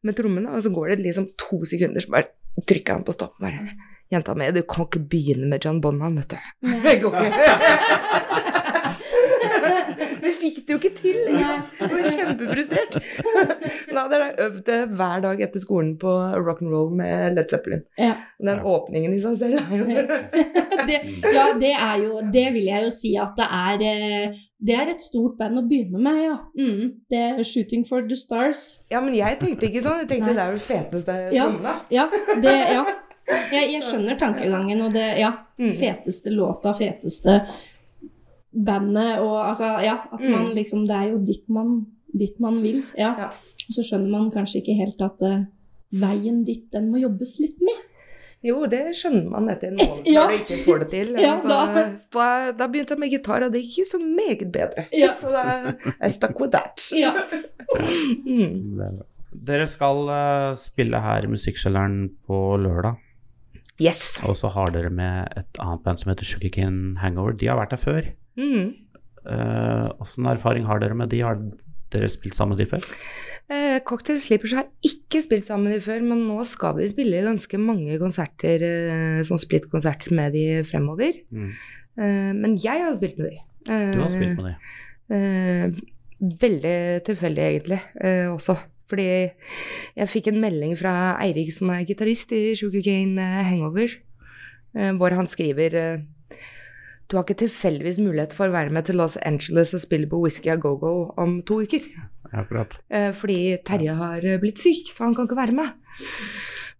med 0.05 0.16
trommene, 0.19 0.50
og 0.52 0.61
så 0.62 0.69
går 0.75 0.88
det 0.97 0.99
liksom 1.07 1.31
to 1.40 1.62
sekunder, 1.64 2.00
så 2.05 2.11
bare 2.12 2.28
trykker 2.69 2.93
han 2.99 3.05
på 3.05 3.14
stopp. 3.16 3.38
Bare, 3.40 3.64
Jenta 4.12 4.35
mi, 4.38 4.50
du 4.55 4.61
kan 4.62 4.85
ikke 4.87 5.00
begynne 5.09 5.49
med 5.50 5.64
John 5.64 5.81
Bonham, 5.81 6.14
vet 6.21 6.28
du. 6.37 6.37
Det 6.85 7.00
går 7.02 7.16
ikke. 7.25 8.52
Vi 10.26 10.33
fikk 10.35 10.56
det 10.66 10.75
jo 10.75 10.78
ikke 10.80 10.90
til. 10.99 11.18
Jeg 11.33 11.92
var 11.92 12.09
kjempefrustrert. 12.16 12.97
Da 13.87 14.02
hadde 14.02 14.18
jeg 14.23 14.35
øvd 14.47 14.59
det 14.66 14.78
hver 14.99 15.23
dag 15.25 15.42
etter 15.47 15.62
skolen 15.62 15.92
på 16.00 16.12
rock'n'roll 16.47 16.90
med 16.99 17.37
Led 17.37 17.49
Zeppelin. 17.52 17.85
Ja. 18.00 18.14
Den 18.42 18.61
åpningen 18.66 19.14
i 19.16 19.21
seg 19.23 19.37
selv 19.40 19.61
er 19.62 19.78
jo 19.78 19.87
det, 20.90 20.99
ja, 21.35 21.47
det 21.61 21.71
er 21.73 22.02
jo 22.04 22.21
Det 22.33 22.45
vil 22.54 22.66
jeg 22.68 22.85
jo 22.85 22.90
si 22.92 23.14
at 23.21 23.33
det 23.38 23.47
er 23.49 23.85
eh, 23.87 24.37
Det 24.61 24.75
er 24.76 24.90
et 24.92 25.02
stort 25.04 25.38
band 25.38 25.62
å 25.62 25.64
begynne 25.68 26.02
med, 26.02 26.21
ja. 26.26 26.37
Mm, 26.59 26.92
det 27.12 27.23
er 27.30 27.40
'Shooting 27.47 27.87
for 27.88 28.02
the 28.09 28.16
Stars'. 28.18 28.83
Ja, 28.90 29.00
men 29.00 29.14
jeg 29.16 29.38
tenkte 29.40 29.68
ikke 29.71 29.83
sånn. 29.85 30.02
Jeg 30.04 30.09
tenkte 30.12 30.33
Nei. 30.33 30.37
det 30.37 30.42
er 30.45 30.52
jo 30.52 30.59
det 30.61 30.66
feteste 30.68 31.16
Ja. 31.33 31.45
trommene. 31.49 31.75
Ja, 31.90 32.09
det, 32.42 32.56
ja. 32.75 32.85
Jeg, 33.26 33.73
jeg 33.73 33.83
skjønner 33.83 34.14
tankegangen, 34.18 34.80
og 34.87 34.92
det 34.95 35.06
Ja. 35.18 35.33
Mm. 35.59 35.73
Feteste 35.75 36.30
låta, 36.30 36.71
feteste 36.78 37.40
bandet, 38.64 39.18
og 39.20 39.48
altså 39.48 39.64
Ja, 39.84 39.98
at 40.12 40.20
man 40.20 40.46
Mm. 40.48 40.54
liksom 40.54 40.86
Det 40.88 40.96
er 40.96 41.10
jo 41.10 41.18
dit 41.18 41.48
man, 41.48 41.86
dit 42.18 42.40
man 42.40 42.62
vil. 42.62 42.82
Ja. 42.99 43.14
Ja. 43.19 43.26
Og 43.66 43.71
så 43.75 43.82
skjønner 43.84 44.10
man 44.10 44.30
kanskje 44.30 44.62
ikke 44.62 44.75
helt 44.78 45.02
at 45.02 45.23
uh, 45.23 45.45
veien 45.92 46.45
dit, 46.45 46.64
den 46.73 46.90
må 46.90 46.99
jobbes 47.02 47.38
litt 47.40 47.58
med. 47.60 47.82
Jo, 48.45 48.60
det 48.71 48.92
skjønner 48.95 49.30
man 49.30 49.49
etter 49.50 49.69
en 49.73 49.76
måned 49.80 50.06
Ja. 50.14 50.23
når 50.23 50.28
du 50.28 50.34
ikke 50.45 50.58
får 50.64 50.78
det 50.84 50.88
til. 50.90 51.14
Ja, 51.21 51.34
altså, 51.34 51.49
da. 51.49 51.84
da, 52.19 52.52
da 52.52 52.66
begynte 52.69 52.95
jeg 52.95 52.99
med 53.00 53.10
gitar, 53.10 53.42
og 53.42 53.52
det 53.52 53.62
gikk 53.64 53.78
ikke 53.78 53.90
så 53.90 53.99
meget 53.99 54.52
bedre. 54.52 54.84
Ja. 54.92 55.12
Så 55.14 55.30
da, 55.32 55.73
I 56.06 56.10
stuck 56.10 56.38
with 56.40 56.52
that. 56.52 56.80
Ja. 56.95 57.12
Mm. 58.26 59.02
Dere 59.47 59.66
skal 59.69 60.06
uh, 60.08 60.54
spille 60.56 61.00
her 61.02 61.26
i 61.26 61.30
Musikkskjelleren 61.32 61.99
på 62.26 62.38
lørdag, 62.62 62.95
Yes. 63.82 64.21
og 64.25 64.32
så 64.36 64.49
har 64.54 64.71
dere 64.73 64.88
med 64.90 65.26
et 65.36 65.58
annet 65.60 65.82
band 65.84 65.99
som 66.00 66.08
heter 66.10 66.25
Sugarcane 66.25 66.97
Hangover. 67.02 67.34
De 67.36 67.47
har 67.50 67.58
vært 67.58 67.75
her 67.76 67.82
før. 67.82 68.06
Mm. 68.36 68.75
Åssen 69.99 70.28
erfaring 70.30 70.66
har 70.68 70.78
dere 70.82 70.94
med 70.94 71.10
de? 71.10 71.22
Har 71.26 71.40
dere 71.90 72.10
spilt 72.10 72.36
sammen 72.36 72.54
med 72.56 72.64
de 72.64 72.68
før? 72.70 72.84
Uh, 73.46 73.78
Cocktail 73.86 74.18
Sleepers 74.22 74.54
har 74.58 74.68
ikke 74.86 75.20
spilt 75.22 75.46
sammen 75.46 75.68
med 75.68 75.78
de 75.78 75.84
før, 75.84 76.00
men 76.02 76.25
nå 76.28 76.40
skal 76.46 76.76
vi 76.78 76.88
spille 76.90 77.25
ganske 77.26 77.58
mange 77.62 77.99
konserter, 78.02 78.62
uh, 78.62 79.20
som 79.26 79.38
splitt-konserter 79.38 80.14
med 80.14 80.34
de 80.34 80.46
fremover. 80.66 81.20
Mm. 81.30 81.52
Uh, 81.99 82.32
men 82.38 82.56
jeg 82.62 82.82
har 82.82 82.94
spilt 82.99 83.18
med 83.18 83.30
de. 83.32 83.42
Eh, 83.66 83.92
Du 83.94 84.00
har 84.02 84.10
spilt 84.14 84.38
med 84.38 84.52
de. 84.52 84.56
Eh, 85.10 85.70
veldig 86.42 87.02
tilfeldig, 87.06 87.42
egentlig, 87.50 87.80
eh, 88.00 88.26
også. 88.30 88.54
Fordi 88.86 89.06
jeg 89.96 90.08
fikk 90.08 90.28
en 90.30 90.40
melding 90.40 90.76
fra 90.78 91.16
Eirik, 91.22 91.52
som 91.54 91.70
er 91.75 91.84
gitarist 91.86 92.30
i 92.32 92.54
Sugarcane 92.58 93.18
eh, 93.18 93.44
Hangover, 93.49 93.90
eh, 94.76 94.92
hvor 94.94 95.14
han 95.18 95.26
skriver 95.26 95.75
eh, 95.75 96.04
Du 97.06 97.16
har 97.16 97.23
ikke 97.26 97.38
tilfeldigvis 97.45 98.00
mulighet 98.02 98.34
for 98.34 98.50
å 98.50 98.54
være 98.54 98.73
med 98.75 98.88
til 98.88 98.99
Los 98.99 99.14
Angeles 99.23 99.73
og 99.76 99.82
spille 99.84 100.08
på 100.10 100.19
Whisky 100.25 100.50
a 100.50 100.56
Go-Go 100.58 101.12
om 101.23 101.38
to 101.47 101.60
uker. 101.62 101.84
Akkurat. 102.34 102.80
Eh, 102.90 103.12
fordi 103.14 103.38
Terje 103.66 103.95
har 103.95 104.25
eh, 104.26 104.40
blitt 104.42 104.58
syk, 104.58 104.90
så 104.90 105.06
han 105.06 105.14
kan 105.14 105.28
ikke 105.28 105.38
være 105.38 105.54
med. 105.54 105.76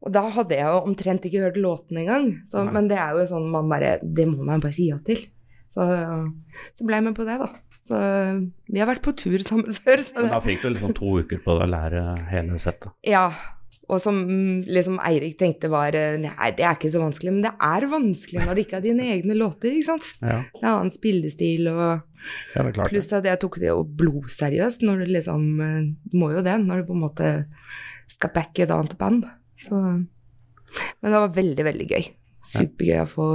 Og 0.07 0.13
da 0.15 0.25
hadde 0.35 0.59
jeg 0.59 0.67
jo 0.67 0.81
omtrent 0.89 1.29
ikke 1.29 1.45
hørt 1.47 1.61
låten 1.63 2.01
engang. 2.03 2.27
Så, 2.47 2.65
men 2.67 2.91
det 2.91 2.99
er 3.01 3.15
jo 3.17 3.23
sånn 3.31 3.47
man 3.53 3.71
bare 3.71 3.97
Det 4.03 4.27
må 4.29 4.45
man 4.45 4.61
bare 4.63 4.75
si 4.77 4.91
ja 4.91 4.99
til. 5.07 5.23
Så, 5.73 5.87
så 6.75 6.87
ble 6.89 6.99
jeg 6.99 7.07
med 7.07 7.17
på 7.17 7.27
det, 7.29 7.39
da. 7.43 7.49
Så 7.87 7.99
vi 8.67 8.81
har 8.83 8.89
vært 8.91 9.05
på 9.07 9.15
tur 9.15 9.39
sammen 9.47 9.75
før. 9.85 10.03
Så 10.03 10.27
da 10.27 10.43
fikk 10.43 10.65
du 10.67 10.73
liksom 10.75 10.95
to 10.97 11.21
uker 11.23 11.39
på 11.45 11.55
å 11.55 11.69
lære 11.71 12.03
hele 12.33 12.59
settet. 12.63 12.91
ja. 13.07 13.29
Og 13.87 14.01
som 14.03 14.17
mm, 14.27 14.67
liksom 14.67 14.99
Eirik 15.07 15.37
tenkte 15.39 15.71
var 15.71 15.95
eh, 15.95 16.17
Nei, 16.19 16.51
det 16.59 16.65
er 16.67 16.75
ikke 16.75 16.91
så 16.91 17.03
vanskelig. 17.05 17.37
Men 17.37 17.47
det 17.47 17.55
er 17.69 17.87
vanskelig 17.91 18.43
når 18.43 18.59
det 18.59 18.67
ikke 18.67 18.81
er 18.81 18.87
dine 18.89 19.09
egne 19.15 19.39
låter, 19.39 19.73
ikke 19.73 19.91
sant. 19.93 20.11
Ja, 20.23 20.43
Det 20.57 20.65
er 20.65 20.73
annen 20.73 20.95
spillestil 20.95 21.71
og 21.71 21.87
ja 22.57 22.65
klart. 22.75 22.91
Pluss 22.91 23.13
at 23.15 23.27
jeg 23.29 23.39
tok 23.39 23.61
det 23.63 23.69
jo 23.69 23.85
blodseriøst 23.87 24.83
når 24.83 25.05
du 25.05 25.13
liksom 25.15 25.45
eh, 25.63 25.83
Du 26.11 26.17
må 26.19 26.33
jo 26.35 26.43
det 26.43 26.57
når 26.65 26.83
du 26.83 26.89
på 26.89 26.97
en 26.97 27.05
måte 27.05 27.33
skal 28.11 28.33
backe 28.35 28.65
et 28.65 28.75
annet 28.75 28.95
band. 28.99 29.27
Så 29.67 29.75
Men 29.77 31.13
det 31.13 31.21
var 31.23 31.35
veldig, 31.35 31.65
veldig 31.67 31.87
gøy. 31.91 32.09
Supergøy 32.47 33.03
å 33.03 33.11
få 33.11 33.29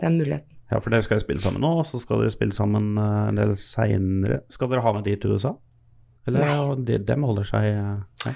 den 0.00 0.18
muligheten. 0.18 0.52
Ja, 0.66 0.80
for 0.82 0.90
dere 0.90 1.04
skal 1.06 1.20
spille 1.22 1.38
sammen 1.42 1.62
nå, 1.62 1.68
og 1.78 1.86
så 1.86 2.00
skal 2.02 2.24
dere 2.24 2.34
spille 2.34 2.54
sammen 2.54 2.96
eh, 2.98 3.28
en 3.30 3.38
del 3.38 3.54
seinere. 3.60 4.40
Skal 4.50 4.70
dere 4.72 4.82
ha 4.82 4.94
med 4.96 5.06
de 5.06 5.14
til 5.22 5.36
USA? 5.36 5.54
Eller 6.26 6.74
de, 6.82 6.98
dem 7.06 7.24
holder 7.26 7.46
seg 7.46 7.68
eh, 7.70 7.92
nei? 8.26 8.32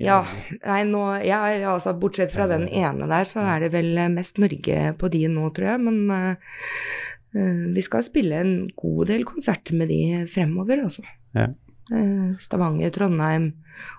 Ja, 0.00 0.20
nei, 0.62 0.80
nå 0.88 1.02
ja, 1.20 1.42
altså, 1.74 1.92
Bortsett 2.00 2.32
fra 2.32 2.46
den 2.48 2.64
ene 2.68 3.08
der, 3.10 3.28
så 3.28 3.44
er 3.44 3.66
det 3.66 3.74
vel 3.74 3.92
mest 4.14 4.40
Norge 4.40 4.94
på 4.96 5.10
de 5.12 5.26
nå, 5.32 5.50
tror 5.56 5.74
jeg. 5.74 5.82
Men 5.84 6.14
eh, 6.16 6.56
eh, 7.36 7.62
vi 7.76 7.84
skal 7.84 8.06
spille 8.06 8.40
en 8.40 8.54
god 8.76 9.12
del 9.12 9.26
konserter 9.28 9.76
med 9.76 9.92
de 9.92 10.24
fremover, 10.32 10.86
altså. 10.88 11.04
Ja. 11.36 11.50
Eh, 11.92 12.30
Stavanger, 12.42 12.94
Trondheim, 12.94 13.52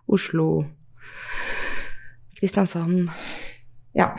Oslo, 0.09 0.65
Kristiansand. 2.37 3.11
Ja. 3.97 4.11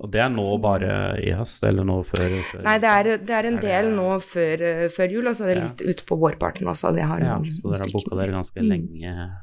Og 0.00 0.08
det 0.10 0.22
er 0.24 0.30
nå 0.32 0.46
bare 0.62 0.92
i 1.20 1.34
høst, 1.36 1.62
eller 1.68 1.84
nå 1.84 1.98
før? 2.08 2.32
før 2.48 2.62
Nei, 2.64 2.78
det 2.80 2.88
er, 2.90 3.10
det 3.20 3.30
er 3.36 3.46
en 3.50 3.58
Er 3.58 3.60
det- 3.60 3.68
del 3.68 3.90
nå 3.96 4.08
før, 4.24 4.62
eh, 4.70 4.88
før 4.88 5.12
jul, 5.12 5.28
og 5.28 5.34
så 5.36 5.44
er 5.44 5.54
det 5.54 5.56
Ja. 5.62 5.68
litt 5.68 5.82
ut 5.82 6.06
på 6.08 6.18
vårparten 6.18 6.66
også. 6.72 6.94
Vi 6.94 7.02
har 7.02 7.20
ja, 7.20 7.36
noen 7.38 7.52
Så 7.52 7.68
dere 7.70 7.84
har 7.84 7.92
booka 7.92 8.16
dere 8.16 8.32
ganske 8.32 8.60
Mm. 8.62 8.68
lenge 8.68 9.36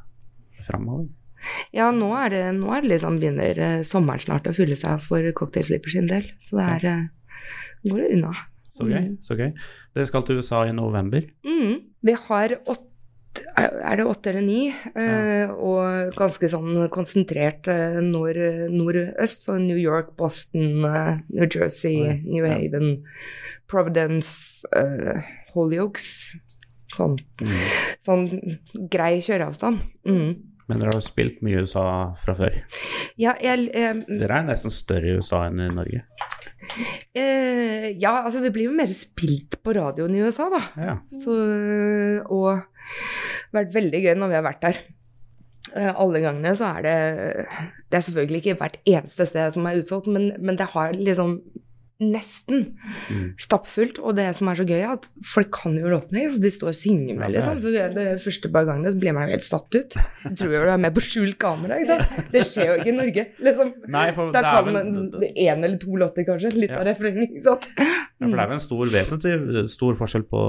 framover? 0.66 1.08
Ja, 1.72 1.90
nå 1.92 2.10
er 2.26 2.30
det, 2.34 2.44
nå 2.60 2.74
er 2.76 2.82
det 2.82 2.90
liksom 2.92 3.20
begynner 3.22 3.58
eh, 3.58 3.82
sommeren 3.88 4.20
snart 4.20 4.44
å 4.50 4.56
fylle 4.56 4.76
seg 4.76 5.00
for 5.02 5.24
Cocktail 5.32 5.64
Slipper 5.64 5.90
sin 5.94 6.08
del. 6.08 6.26
Så 6.42 6.58
det 6.58 6.84
er 6.84 6.88
eh, 6.90 7.08
går 7.90 7.98
det 8.04 8.12
unna. 8.18 8.34
Så 8.70 8.86
gøy. 8.88 9.18
så 9.22 9.36
gøy. 9.38 9.54
Dere 9.96 10.06
skal 10.06 10.22
til 10.24 10.38
USA 10.38 10.64
i 10.68 10.72
november. 10.72 11.22
Mm. 11.46 11.82
Vi 12.04 12.14
har 12.14 12.50
åtte 12.66 12.89
er 13.58 13.96
det 14.00 14.06
åtte 14.06 14.30
eller 14.32 14.42
ni, 14.46 14.70
eh, 14.96 15.50
og 15.52 16.14
ganske 16.18 16.50
sånn 16.52 16.88
konsentrert 16.94 17.68
eh, 17.72 18.00
nord, 18.04 18.38
nordøst. 18.74 19.46
Så 19.48 19.58
New 19.62 19.78
York, 19.80 20.16
Boston, 20.18 20.84
eh, 20.86 21.18
New 21.30 21.48
Jersey, 21.48 21.98
Oi, 22.04 22.20
New 22.26 22.46
ja. 22.46 22.56
Haven, 22.58 23.04
Providence, 23.70 24.66
eh, 24.76 25.22
Hollyoaks. 25.56 26.36
Sånn, 26.96 27.20
Mm. 27.40 27.58
sånn 28.02 28.24
grei 28.90 29.20
kjøreavstand. 29.22 29.78
Mm. 30.10 30.32
Men 30.68 30.80
dere 30.80 30.90
har 30.92 31.00
jo 31.02 31.06
spilt 31.06 31.42
mye 31.46 31.58
i 31.58 31.62
USA 31.62 31.84
fra 32.18 32.34
før. 32.36 32.56
Ja, 33.18 33.36
jeg, 33.42 33.70
eh, 33.74 33.94
Dere 34.08 34.40
er 34.40 34.48
nesten 34.50 34.72
større 34.74 35.06
i 35.06 35.16
USA 35.18 35.44
enn 35.48 35.60
i 35.62 35.70
Norge. 35.74 36.02
eh, 37.16 37.90
ja, 38.00 38.24
altså 38.26 38.42
vi 38.44 38.50
blir 38.54 38.68
jo 38.70 38.76
mer 38.78 38.88
spilt 38.94 39.58
på 39.64 39.74
radioen 39.78 40.16
i 40.16 40.22
USA, 40.26 40.50
da. 40.50 40.62
Ja. 40.78 40.98
Så, 41.10 41.34
og 42.30 42.64
vært 43.54 43.74
veldig 43.76 44.04
gøy 44.06 44.16
når 44.20 44.28
vi 44.34 44.40
har 44.40 44.48
vært 44.50 44.62
der. 44.68 44.82
Eh, 45.76 45.94
Alle 46.02 46.20
gangene 46.24 46.56
så 46.58 46.72
er 46.78 46.82
det 46.88 47.48
Det 47.92 47.98
er 48.00 48.06
selvfølgelig 48.08 48.42
ikke 48.44 48.58
hvert 48.62 48.78
eneste 48.90 49.26
sted 49.30 49.54
som 49.54 49.66
er 49.70 49.82
utsolgt, 49.82 50.08
men, 50.08 50.32
men 50.40 50.56
det 50.58 50.70
har 50.76 50.94
liksom 50.98 51.40
nesten 52.00 52.62
Mm. 53.12 53.34
stappfullt. 53.42 53.98
Og 54.00 54.14
det 54.16 54.30
som 54.38 54.48
er 54.48 54.56
så 54.56 54.64
gøy, 54.64 54.78
er 54.80 54.94
at 54.94 55.08
folk 55.28 55.50
kan 55.52 55.74
jo 55.76 55.90
låtene, 55.92 56.30
så 56.32 56.40
de 56.40 56.48
står 56.54 56.70
og 56.72 56.78
synger 56.78 57.18
med, 57.20 57.34
liksom. 57.34 57.60
For 57.60 57.76
det, 57.76 58.06
første 58.24 58.52
par 58.54 58.64
gangene 58.70 58.94
så 58.94 59.00
blir 59.02 59.12
man 59.18 59.28
jo 59.28 59.34
helt 59.36 59.44
satt 59.44 59.76
ut. 59.76 59.98
Du 60.24 60.36
tror 60.40 60.54
jo 60.54 60.62
du 60.64 60.72
er 60.72 60.78
med 60.80 60.96
på 60.96 61.04
skjult 61.04 61.36
kamera, 61.42 61.76
ikke 61.82 61.98
sant. 62.00 62.30
Det 62.32 62.44
skjer 62.48 62.70
jo 62.70 62.78
ikke 62.80 62.94
i 62.94 62.96
Norge, 63.02 63.26
liksom. 63.50 63.74
Nei, 63.92 64.06
for 64.16 64.32
Da 64.32 64.42
kan 64.48 64.72
man 64.72 64.94
én 65.36 65.60
eller 65.66 65.76
to 65.82 65.92
låter, 66.00 66.24
kanskje. 66.30 66.54
Litt 66.56 66.72
Ja. 66.72 66.80
av 66.80 66.88
refrenget, 66.88 67.34
ikke 67.36 67.44
sant. 67.50 67.68
Ja, 67.76 67.90
for 68.22 68.32
det 68.32 68.40
er 68.46 68.48
jo 68.48 68.60
en 68.62 68.68
stor, 68.70 68.86
vesentlig 68.96 69.70
stor 69.76 70.00
forskjell 70.00 70.24
på 70.32 70.44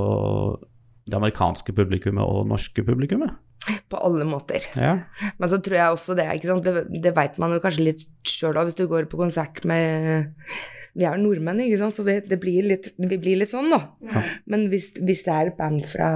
det 1.11 1.19
amerikanske 1.19 1.75
publikummet 1.77 2.25
og 2.25 2.49
norske 2.51 2.85
publikummet. 2.87 3.37
På 3.93 4.01
alle 4.01 4.25
måter. 4.25 4.65
Ja. 4.79 4.95
Men 5.37 5.53
så 5.53 5.61
tror 5.61 5.77
jeg 5.77 5.95
også 5.95 6.17
det, 6.17 6.27
ikke 6.39 6.49
sant, 6.49 6.67
det, 6.67 7.03
det 7.05 7.15
veit 7.17 7.37
man 7.43 7.53
jo 7.53 7.61
kanskje 7.63 7.89
litt 7.91 8.05
sjøl 8.29 8.57
òg, 8.57 8.71
hvis 8.71 8.79
du 8.79 8.87
går 8.89 9.11
på 9.11 9.21
konsert 9.21 9.63
med 9.69 10.39
Vi 10.97 11.05
er 11.07 11.21
nordmenn, 11.21 11.61
ikke 11.63 11.79
sant, 11.83 11.99
så 11.99 12.07
vi, 12.07 12.17
det 12.27 12.41
blir 12.43 12.67
litt, 12.67 12.89
vi 12.99 13.19
blir 13.21 13.39
litt 13.39 13.53
sånn, 13.53 13.69
da. 13.71 13.85
Ja. 14.09 14.25
Men 14.51 14.67
hvis, 14.73 14.91
hvis 14.99 15.23
det 15.27 15.35
er 15.37 15.51
et 15.53 15.59
band 15.61 15.85
fra 15.87 16.11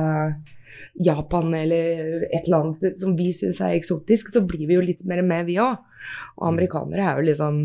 Japan 1.04 1.54
eller 1.54 2.24
et 2.26 2.46
eller 2.46 2.57
annet 2.59 2.98
som 2.98 3.14
vi 3.18 3.28
syns 3.37 3.61
er 3.62 3.76
eksotisk, 3.76 4.33
så 4.35 4.42
blir 4.46 4.66
vi 4.66 4.78
jo 4.78 4.83
litt 4.85 5.04
mer 5.07 5.22
med, 5.26 5.46
vi 5.46 5.61
òg. 5.62 5.78
Og 6.37 6.48
amerikanere 6.48 7.04
er 7.07 7.20
jo 7.20 7.28
liksom 7.28 7.61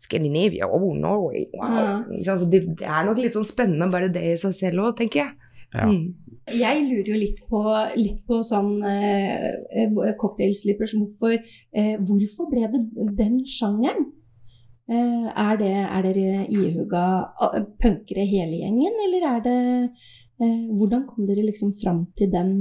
Scandinavia, 0.00 0.66
oh, 0.66 0.90
Norway, 0.98 1.46
wow. 1.54 2.02
Ja. 2.10 2.34
Så 2.34 2.48
det, 2.50 2.64
det 2.80 2.88
er 2.88 3.06
nok 3.06 3.20
litt 3.22 3.38
sånn 3.38 3.46
spennende 3.48 3.90
bare 3.92 4.10
det 4.12 4.24
i 4.32 4.38
seg 4.40 4.56
selv 4.56 4.88
òg, 4.88 4.96
tenker 4.98 5.24
jeg. 5.24 5.52
Ja. 5.76 5.86
Mm. 5.86 6.27
Jeg 6.54 6.84
lurer 6.86 7.10
jo 7.12 7.18
litt 7.18 7.40
på, 7.50 7.62
litt 7.98 8.20
på 8.28 8.40
sånn 8.46 8.78
eh, 8.86 9.48
eh, 9.82 10.14
cocktailslippers. 10.20 10.94
Hvorfor, 10.98 11.36
eh, 11.72 11.96
hvorfor 12.00 12.48
ble 12.52 12.68
det 12.72 12.82
den 13.18 13.40
sjangeren? 13.48 14.08
Eh, 14.88 15.28
er, 15.28 15.56
det, 15.60 15.72
er 15.84 16.06
dere 16.06 16.44
ihuga 16.48 17.04
ah, 17.36 17.56
punkere 17.82 18.24
hele 18.24 18.62
gjengen, 18.62 18.94
eller 19.04 19.26
er 19.34 19.42
det 19.44 19.56
eh, 20.40 20.62
Hvordan 20.78 21.02
kom 21.10 21.26
dere 21.28 21.44
liksom 21.44 21.74
fram 21.76 22.06
til 22.16 22.30
den, 22.32 22.54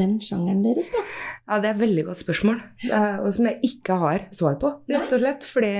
den 0.00 0.16
sjangeren 0.24 0.62
deres, 0.64 0.88
da? 0.94 1.02
Ja, 1.44 1.58
det 1.60 1.68
er 1.68 1.74
et 1.74 1.82
veldig 1.82 2.06
godt 2.08 2.22
spørsmål, 2.22 2.62
eh, 2.88 3.18
og 3.20 3.28
som 3.36 3.50
jeg 3.50 3.60
ikke 3.68 3.98
har 4.00 4.28
svar 4.32 4.56
på, 4.62 4.72
rett 4.88 5.12
og 5.12 5.20
slett. 5.20 5.44
Fordi 5.44 5.74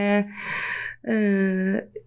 eh, 1.15 2.03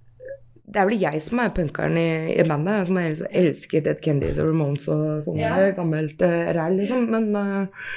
det 0.67 0.82
er 0.82 0.89
vel 0.89 0.99
jeg 0.99 1.23
som 1.23 1.39
er 1.39 1.53
punkeren 1.56 1.95
i, 1.99 2.10
i 2.36 2.43
bandet, 2.47 2.89
som 2.89 2.99
jeg 2.99 3.17
elsket 3.39 3.86
Dead 3.88 3.99
Kennedys 4.03 4.39
og 4.41 4.49
Ramones 4.49 4.88
og 4.91 5.03
sånn 5.23 5.39
yeah. 5.39 5.71
gammelt 5.77 6.19
uh, 6.19 6.51
ræl, 6.58 6.75
liksom. 6.82 7.06
Men 7.13 7.30
uh, 7.32 7.91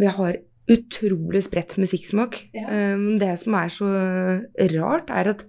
vi 0.00 0.10
har 0.18 0.36
utrolig 0.70 1.40
spredt 1.46 1.78
musikksmak. 1.80 2.36
Yeah. 2.54 2.92
Um, 2.94 3.06
det 3.18 3.32
som 3.40 3.56
er 3.58 3.72
så 3.72 3.88
rart, 4.76 5.08
er 5.08 5.32
at 5.32 5.46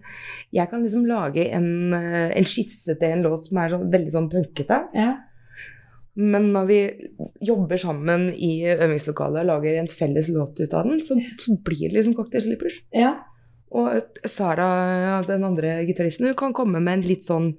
jeg 0.55 0.71
kan 0.71 0.86
liksom 0.86 1.03
lage 1.10 1.43
en, 1.53 1.91
eh, 1.93 2.31
en 2.39 2.47
skisse 2.49 2.95
til 2.97 3.13
en 3.13 3.27
låt 3.27 3.45
som 3.49 3.60
er 3.62 3.75
så, 3.75 3.81
veldig 3.91 4.15
sånn 4.15 4.31
punkete. 4.31 4.79
Yeah. 4.95 5.19
Men 6.15 6.49
når 6.55 6.65
vi 6.67 6.79
jobber 7.47 7.79
sammen 7.79 8.31
i 8.34 8.65
øvingslokalet 8.73 9.43
og 9.43 9.51
lager 9.51 9.77
en 9.79 9.91
felles 9.91 10.31
låt 10.34 10.60
ut 10.60 10.73
av 10.75 10.89
den, 10.89 11.03
så, 11.03 11.19
så 11.39 11.55
blir 11.55 11.86
det 11.89 11.99
liksom 11.99 12.15
Cocktail 12.17 12.47
Slippers. 12.47 12.81
ja. 12.95 13.19
Og 13.71 14.17
Sara, 14.27 14.69
den 15.27 15.45
andre 15.47 15.81
gitaristen, 15.88 16.27
hun 16.27 16.39
kan 16.39 16.55
komme 16.55 16.81
med 16.84 16.99
en 16.99 17.05
litt 17.07 17.27
sånn 17.27 17.53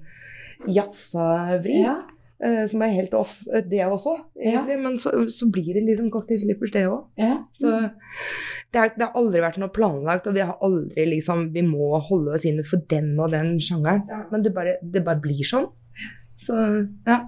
jazza 0.68 1.56
vri, 1.64 1.80
ja. 1.82 1.94
eh, 2.44 2.62
som 2.70 2.84
er 2.84 2.92
helt 2.98 3.14
off, 3.16 3.38
eh, 3.48 3.64
det 3.66 3.80
også, 3.86 4.14
egentlig. 4.36 4.76
Men 4.84 4.98
så, 5.00 5.14
så 5.32 5.48
blir 5.52 5.72
det 5.78 5.86
liksom 5.88 6.10
Cocktail 6.12 6.42
Slippers, 6.42 6.74
det 6.74 6.84
òg. 6.90 7.06
ja. 7.20 7.38
Så 7.58 7.72
det, 7.72 8.78
er, 8.80 8.92
det 8.96 9.06
har 9.06 9.16
aldri 9.18 9.42
vært 9.44 9.60
noe 9.60 9.72
planlagt, 9.72 10.28
og 10.28 10.36
vi 10.36 10.44
har 10.44 10.56
aldri 10.64 11.04
liksom 11.10 11.50
Vi 11.52 11.64
må 11.66 11.90
holde 12.08 12.36
oss 12.36 12.46
inne 12.48 12.64
for 12.64 12.84
den 12.92 13.14
og 13.20 13.32
den 13.34 13.56
sjangeren. 13.60 14.04
Men 14.32 14.44
det 14.44 14.54
bare, 14.56 14.78
det 14.82 15.04
bare 15.04 15.20
blir 15.24 15.44
sånn. 15.48 15.68
Så 16.42 16.56
ja. 17.08 17.22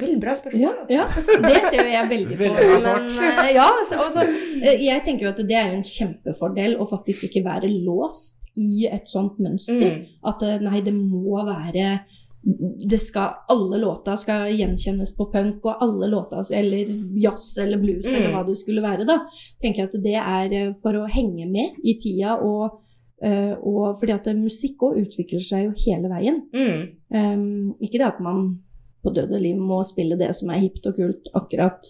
Veldig 0.00 0.20
bra 0.22 0.34
spørsmål. 0.38 0.62
Ja, 0.62 1.04
altså. 1.06 1.36
ja, 1.36 1.46
det 1.48 1.62
ser 1.68 1.82
jo 1.84 1.92
jeg 1.92 2.10
veldig 2.14 2.36
på. 2.36 2.42
Veldig 2.44 2.66
som 2.72 2.82
svart. 2.86 3.06
en, 3.10 3.44
eh, 3.44 3.52
ja, 3.56 3.68
så, 3.88 4.00
altså, 4.06 4.26
eh, 4.62 4.84
jeg 4.86 5.04
tenker 5.06 5.26
jo 5.28 5.32
at 5.34 5.42
det 5.48 5.56
er 5.60 5.70
jo 5.70 5.78
en 5.80 5.86
kjempefordel 5.92 6.76
å 6.80 6.88
faktisk 6.90 7.28
ikke 7.28 7.44
være 7.46 7.70
låst 7.84 8.36
i 8.60 8.86
et 8.90 9.06
sånt 9.08 9.38
mønster. 9.40 9.94
Mm. 10.00 10.02
At 10.32 10.42
eh, 10.46 10.58
nei, 10.64 10.80
det 10.84 10.94
må 10.96 11.38
være 11.46 12.00
det 12.42 12.96
skal, 12.98 13.34
Alle 13.52 13.76
låta 13.76 14.14
skal 14.16 14.48
gjenkjennes 14.56 15.10
på 15.16 15.26
punk, 15.32 15.66
og 15.68 15.82
alle 15.84 16.08
låta, 16.08 16.40
eller 16.56 16.88
jazz 17.20 17.58
eller 17.60 17.76
blues 17.82 18.06
Mm. 18.08 18.14
eller 18.16 18.30
hva 18.32 18.46
det 18.46 18.56
skulle 18.56 18.80
være. 18.82 19.04
da, 19.04 19.18
tenker 19.60 19.82
jeg 19.82 19.88
at 19.90 20.02
Det 20.02 20.14
er 20.16 20.72
for 20.82 20.96
å 20.96 21.08
henge 21.08 21.44
med 21.50 21.76
i 21.84 21.98
tida, 22.00 22.38
og, 22.40 22.80
eh, 23.22 23.52
og 23.60 23.98
fordi 24.00 24.12
at 24.12 24.30
musikk 24.36 24.80
òg 24.88 25.02
utvikler 25.02 25.44
seg 25.44 25.66
jo 25.66 25.74
hele 25.84 26.08
veien. 26.08 26.40
Mm. 26.54 26.88
Um, 27.12 27.74
ikke 27.80 27.98
det 27.98 28.08
at 28.08 28.20
man 28.24 28.58
på 29.00 29.12
døde 29.16 29.38
liv 29.40 29.56
må 29.56 29.78
spille 29.86 30.16
det 30.20 30.28
som 30.36 30.50
er 30.52 30.60
hipt 30.60 30.84
og 30.90 30.96
kult 30.98 31.28
akkurat 31.38 31.88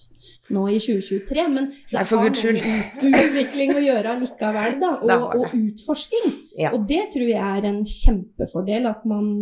nå 0.55 0.65
i 0.71 0.79
2023, 0.79 1.47
men 1.51 1.71
det 1.91 1.99
har 1.99 2.29
utvikling 2.31 3.73
å 3.75 3.83
gjøre 3.83 4.17
likevel, 4.21 4.77
da, 4.83 4.93
og, 5.03 5.35
og 5.41 5.57
utforsking. 5.59 6.29
Ja. 6.59 6.71
Og 6.77 6.87
det 6.91 7.09
tror 7.15 7.27
jeg 7.27 7.41
er 7.41 7.67
en 7.71 7.81
kjempefordel, 7.87 8.87
at 8.91 9.03
man, 9.11 9.33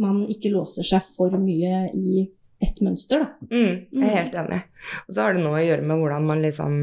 man 0.00 0.22
ikke 0.32 0.52
låser 0.54 0.86
seg 0.88 1.04
for 1.16 1.36
mye 1.40 1.84
i 1.92 2.24
ett 2.62 2.78
mønster, 2.84 3.24
da. 3.26 3.50
Mm, 3.50 3.76
jeg 3.98 4.08
er 4.08 4.18
helt 4.22 4.36
enig. 4.44 4.62
Og 5.08 5.14
så 5.16 5.24
har 5.26 5.34
det 5.36 5.42
noe 5.44 5.58
å 5.58 5.64
gjøre 5.66 5.84
med 5.88 5.98
hvordan 6.00 6.28
man 6.28 6.44
liksom 6.44 6.78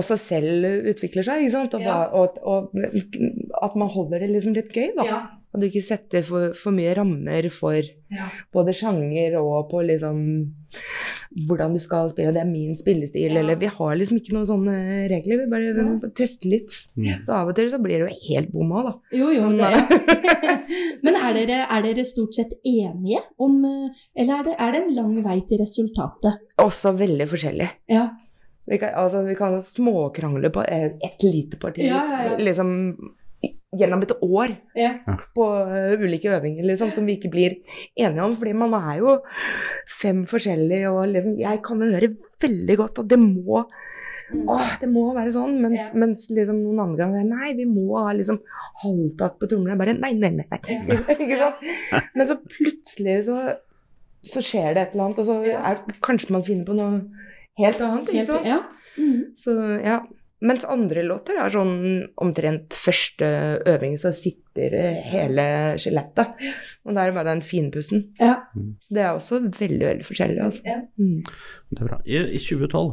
også 0.00 0.16
selv 0.20 0.66
utvikler 0.90 1.26
seg, 1.26 1.42
ikke 1.44 1.54
sant? 1.56 1.74
Og, 1.76 1.82
Ja. 1.84 1.98
og, 2.14 2.38
og 2.46 2.74
at 3.62 3.76
man 3.78 3.90
holder 3.90 4.22
det 4.22 4.30
liksom 4.36 4.54
litt 4.56 4.70
gøy, 4.74 4.92
da. 4.96 5.06
At 5.52 5.60
du 5.60 5.66
ikke 5.66 5.82
setter 5.82 6.22
for, 6.22 6.52
for 6.54 6.70
mye 6.76 6.92
rammer 6.94 7.48
for 7.50 7.74
Ja. 8.10 8.28
både 8.54 8.72
sjanger 8.74 9.34
og 9.40 9.68
på 9.70 9.80
liksom 9.86 10.20
hvordan 11.46 11.72
du 11.74 11.78
skal 11.82 12.08
spille. 12.10 12.32
Det 12.34 12.40
er 12.42 12.46
min 12.48 12.76
spillestil, 12.78 13.32
Ja. 13.32 13.40
eller 13.40 13.56
Vi 13.56 13.66
har 13.66 13.96
liksom 13.96 14.18
ikke 14.18 14.32
noen 14.34 14.46
sånne 14.46 15.08
regler, 15.10 15.38
vi 15.38 15.50
bare 15.50 15.74
Ja. 15.74 16.08
tester 16.14 16.48
litt. 16.50 16.70
Mm. 16.96 17.24
Så 17.26 17.30
av 17.34 17.48
og 17.48 17.54
til 17.56 17.70
så 17.70 17.78
blir 17.82 17.98
det 17.98 18.10
jo 18.10 18.34
helt 18.34 18.52
bomma, 18.52 18.82
da. 18.82 18.92
Jo, 19.12 19.30
jo. 19.30 19.48
Men, 19.50 19.58
Det. 19.58 20.30
Men 21.02 21.14
er 21.16 21.34
dere, 21.34 21.66
er 21.70 21.82
dere 21.82 22.04
stort 22.04 22.34
sett 22.34 22.52
enige 22.64 23.20
om 23.38 23.64
Eller 24.16 24.38
er 24.38 24.42
det, 24.44 24.54
er 24.58 24.72
det 24.72 24.82
en 24.82 24.94
lang 24.94 25.22
vei 25.24 25.40
til 25.48 25.58
resultatet? 25.58 26.38
Også 26.58 26.92
veldig 26.96 27.26
forskjellig. 27.28 27.70
Ja. 27.88 28.08
Vi 28.68 28.78
kan, 28.78 28.92
altså, 28.94 29.24
vi 29.26 29.34
kan 29.34 29.56
småkrangle 29.60 30.50
på 30.54 30.62
et 30.68 30.98
ett 31.02 31.22
lite 31.26 31.58
parti 31.58 31.82
Ja, 31.88 32.04
ja, 32.06 32.22
ja. 32.30 32.36
liksom 32.38 32.96
gjennom 33.76 34.02
et 34.02 34.12
år 34.20 34.56
Ja. 34.74 34.92
på 35.36 35.44
eh, 35.70 36.00
ulike 36.00 36.32
øvinger 36.34 36.64
liksom, 36.66 36.90
som 36.94 37.06
vi 37.06 37.16
ikke 37.18 37.30
blir 37.30 37.58
enige 37.96 38.24
om. 38.24 38.34
Fordi 38.36 38.52
man 38.56 38.74
er 38.74 38.98
jo 38.98 39.18
fem 40.00 40.24
forskjellige, 40.26 40.90
og 40.90 41.06
liksom, 41.12 41.38
jeg 41.38 41.62
kan 41.62 41.80
høre 41.82 42.14
veldig 42.42 42.76
godt 42.76 42.98
og 43.04 43.08
det 43.08 43.18
må 43.18 43.64
Åh, 44.30 44.76
det 44.78 44.86
må 44.86 45.08
være 45.10 45.32
sånn, 45.34 45.56
mens, 45.58 45.88
Ja. 45.88 45.98
mens 45.98 46.28
liksom 46.30 46.60
noen 46.62 46.78
andre 46.78 47.00
ganger 47.02 47.24
Nei, 47.26 47.48
vi 47.58 47.64
må 47.66 47.98
ha 47.98 48.12
liksom 48.14 48.36
halvtak 48.84 49.40
på 49.40 49.48
tromlene. 49.50 49.74
Bare 49.78 49.94
nei, 49.98 50.12
nei, 50.14 50.30
nei. 50.38 50.46
nei. 50.52 50.98
Ikke 51.24 51.38
sant? 51.40 51.64
Men 52.14 52.28
så 52.28 52.36
plutselig 52.38 53.24
så, 53.26 53.56
så 54.22 54.38
skjer 54.44 54.74
det 54.76 54.84
et 54.84 54.94
eller 54.94 55.08
annet, 55.08 55.18
og 55.18 55.26
så 55.26 55.40
er, 55.50 55.82
kanskje 56.06 56.30
man 56.36 56.46
finner 56.46 56.64
på 56.68 56.76
noe 56.78 57.00
helt 57.58 57.82
annet. 57.82 58.06
Ikke 58.06 58.22
Helt- 58.22 58.46
ja. 58.46 58.54
ja. 58.54 58.60
-hmm. 58.96 59.20
Så 59.34 59.56
ja. 59.84 59.98
Mens 60.40 60.64
andre 60.64 61.02
låter 61.04 61.36
er 61.36 61.52
sånn 61.52 61.74
omtrent 62.24 62.72
første 62.72 63.26
øving, 63.68 63.98
så 64.00 64.08
sitter 64.16 64.72
hele 65.12 65.44
skjelettet. 65.80 66.32
Og 66.86 66.94
da 66.96 67.02
er 67.02 67.10
det 67.10 67.16
bare 67.18 67.34
den 67.34 67.42
finpussen. 67.44 68.06
Ja. 68.20 68.38
Så 68.80 68.96
det 68.96 69.02
er 69.04 69.12
også 69.18 69.42
veldig, 69.44 69.84
veldig 69.84 70.06
forskjellig, 70.08 70.40
altså. 70.46 70.64
Ja. 70.64 70.78
Mm. 70.96 71.20
Det 71.70 71.82
er 71.84 71.90
bra. 71.90 72.00
I, 72.08 72.22
i 72.38 72.40
2012, 72.40 72.90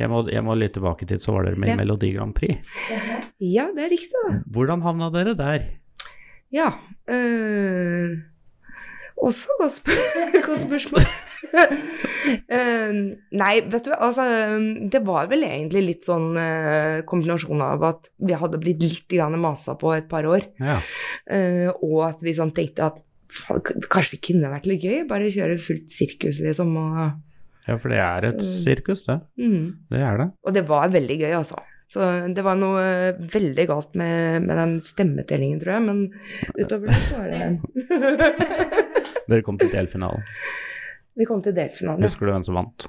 jeg 0.00 0.08
må, 0.14 0.22
jeg 0.30 0.46
må 0.46 0.54
litt 0.56 0.72
tilbake 0.78 1.10
til, 1.10 1.18
så 1.20 1.34
var 1.34 1.48
dere 1.50 1.58
med 1.60 1.72
i 1.72 1.74
Ja. 1.74 1.80
Melodi 1.82 2.12
Grand 2.14 2.34
Prix. 2.38 2.62
Ja, 3.42 3.66
det 3.74 3.88
er 3.88 3.90
riktig, 3.92 4.14
da. 4.28 4.38
Hvordan 4.54 4.86
havna 4.86 5.10
dere 5.12 5.34
der? 5.36 5.66
Ja. 6.54 6.70
øh, 7.10 8.14
også 9.20 9.58
godt, 9.58 9.82
godt 10.46 10.62
spørsmål. 10.62 11.02
Eh, 12.50 12.90
nei, 13.32 13.54
vet 13.72 13.86
du, 13.86 13.92
altså 13.96 14.22
Det 14.92 15.00
var 15.06 15.26
vel 15.30 15.40
egentlig 15.46 15.80
litt 15.86 16.04
sånn 16.06 16.34
uh, 16.36 17.00
kombinasjon 17.08 17.62
av 17.64 17.82
at 17.88 18.10
vi 18.22 18.36
hadde 18.36 18.60
blitt 18.60 18.82
litt 18.84 19.08
grann 19.10 19.34
masa 19.40 19.72
på 19.80 19.90
et 19.96 20.06
par 20.10 20.28
år, 20.28 20.44
Ja. 20.60 20.76
uh, 21.32 21.70
og 21.80 21.96
at 22.10 22.20
vi 22.22 22.34
sånn 22.36 22.52
tenkte 22.54 22.90
at 22.90 23.00
kanskje 23.88 24.18
det 24.18 24.22
kunne 24.28 24.52
vært 24.52 24.68
litt 24.68 24.84
gøy, 24.84 25.00
bare 25.10 25.30
kjøre 25.32 25.56
fullt 25.64 25.90
sirkus, 25.94 26.42
liksom, 26.44 26.76
og 26.76 27.66
ja, 27.66 27.76
for 27.80 27.88
det 27.94 27.98
er 28.04 28.28
et 28.30 28.40
Så- 28.44 28.62
sirkus, 28.68 29.06
det. 29.08 29.20
mm. 29.40 29.66
Det 29.90 30.00
er 30.12 30.18
det. 30.24 30.28
Og 30.44 30.54
det 30.54 30.66
var 30.68 30.88
veldig 30.92 31.18
gøy, 31.24 31.32
altså. 31.40 31.58
Så 31.90 32.04
det 32.34 32.44
var 32.46 32.54
noe 32.60 33.16
veldig 33.18 33.64
galt 33.66 33.94
med, 33.98 34.42
med 34.46 34.56
den 34.60 34.76
stemmetellingen, 34.86 35.58
tror 35.58 35.72
jeg, 35.78 35.82
men 35.88 36.04
utover 36.60 36.86
det 36.92 37.00
så 37.08 37.16
var 37.18 37.28
det 37.32 37.40
Dere 39.30 39.42
kom 39.46 39.58
til 39.58 39.70
delfinalen. 39.72 40.22
Vi 41.18 41.26
kom 41.28 41.42
til 41.42 41.54
delfinalen. 41.56 42.04
Husker 42.06 42.26
du 42.26 42.32
hvem 42.34 42.44
som 42.46 42.58
vant? 42.60 42.86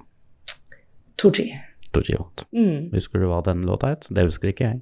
Tooji. 1.22 1.48
Tooji 1.96 2.18
vant. 2.20 2.46
Mm. 2.56 2.92
Husker 2.94 3.20
du 3.22 3.28
hva 3.32 3.42
den 3.46 3.66
låta 3.68 3.94
het? 3.96 4.08
Det 4.10 4.26
husker 4.30 4.54
ikke 4.54 4.70
jeg. 4.70 4.82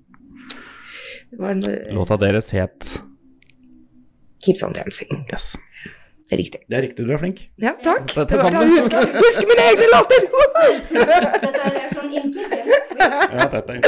Det 1.29 1.37
var 1.39 1.53
noe, 1.57 1.77
Låta 1.93 2.17
deres 2.17 2.49
het 2.57 2.95
Keeps 4.41 4.63
on 4.63 4.73
dancing. 4.73 5.25
Yes. 5.29 5.51
Det 6.29 6.35
er 6.37 6.39
riktig. 6.43 6.59
Det 6.69 6.77
er 6.77 6.83
riktig, 6.85 7.05
du 7.05 7.11
er 7.13 7.19
flink. 7.21 7.39
Ja, 7.61 7.73
takk. 7.83 8.05
Dette 8.13 8.35
Det 8.35 8.39
var, 8.43 8.53
det 8.53 8.59
jeg 8.61 8.69
husker, 8.77 8.99
husker 9.17 9.47
mine 9.49 9.63
egne 9.65 9.85
låter! 9.89 10.19
Dette 11.43 11.61
er 11.69 11.89
sånn 11.95 12.11
intelligent. 12.13 12.93
Ja, 13.33 13.47
dette 13.49 13.71
er 13.73 13.81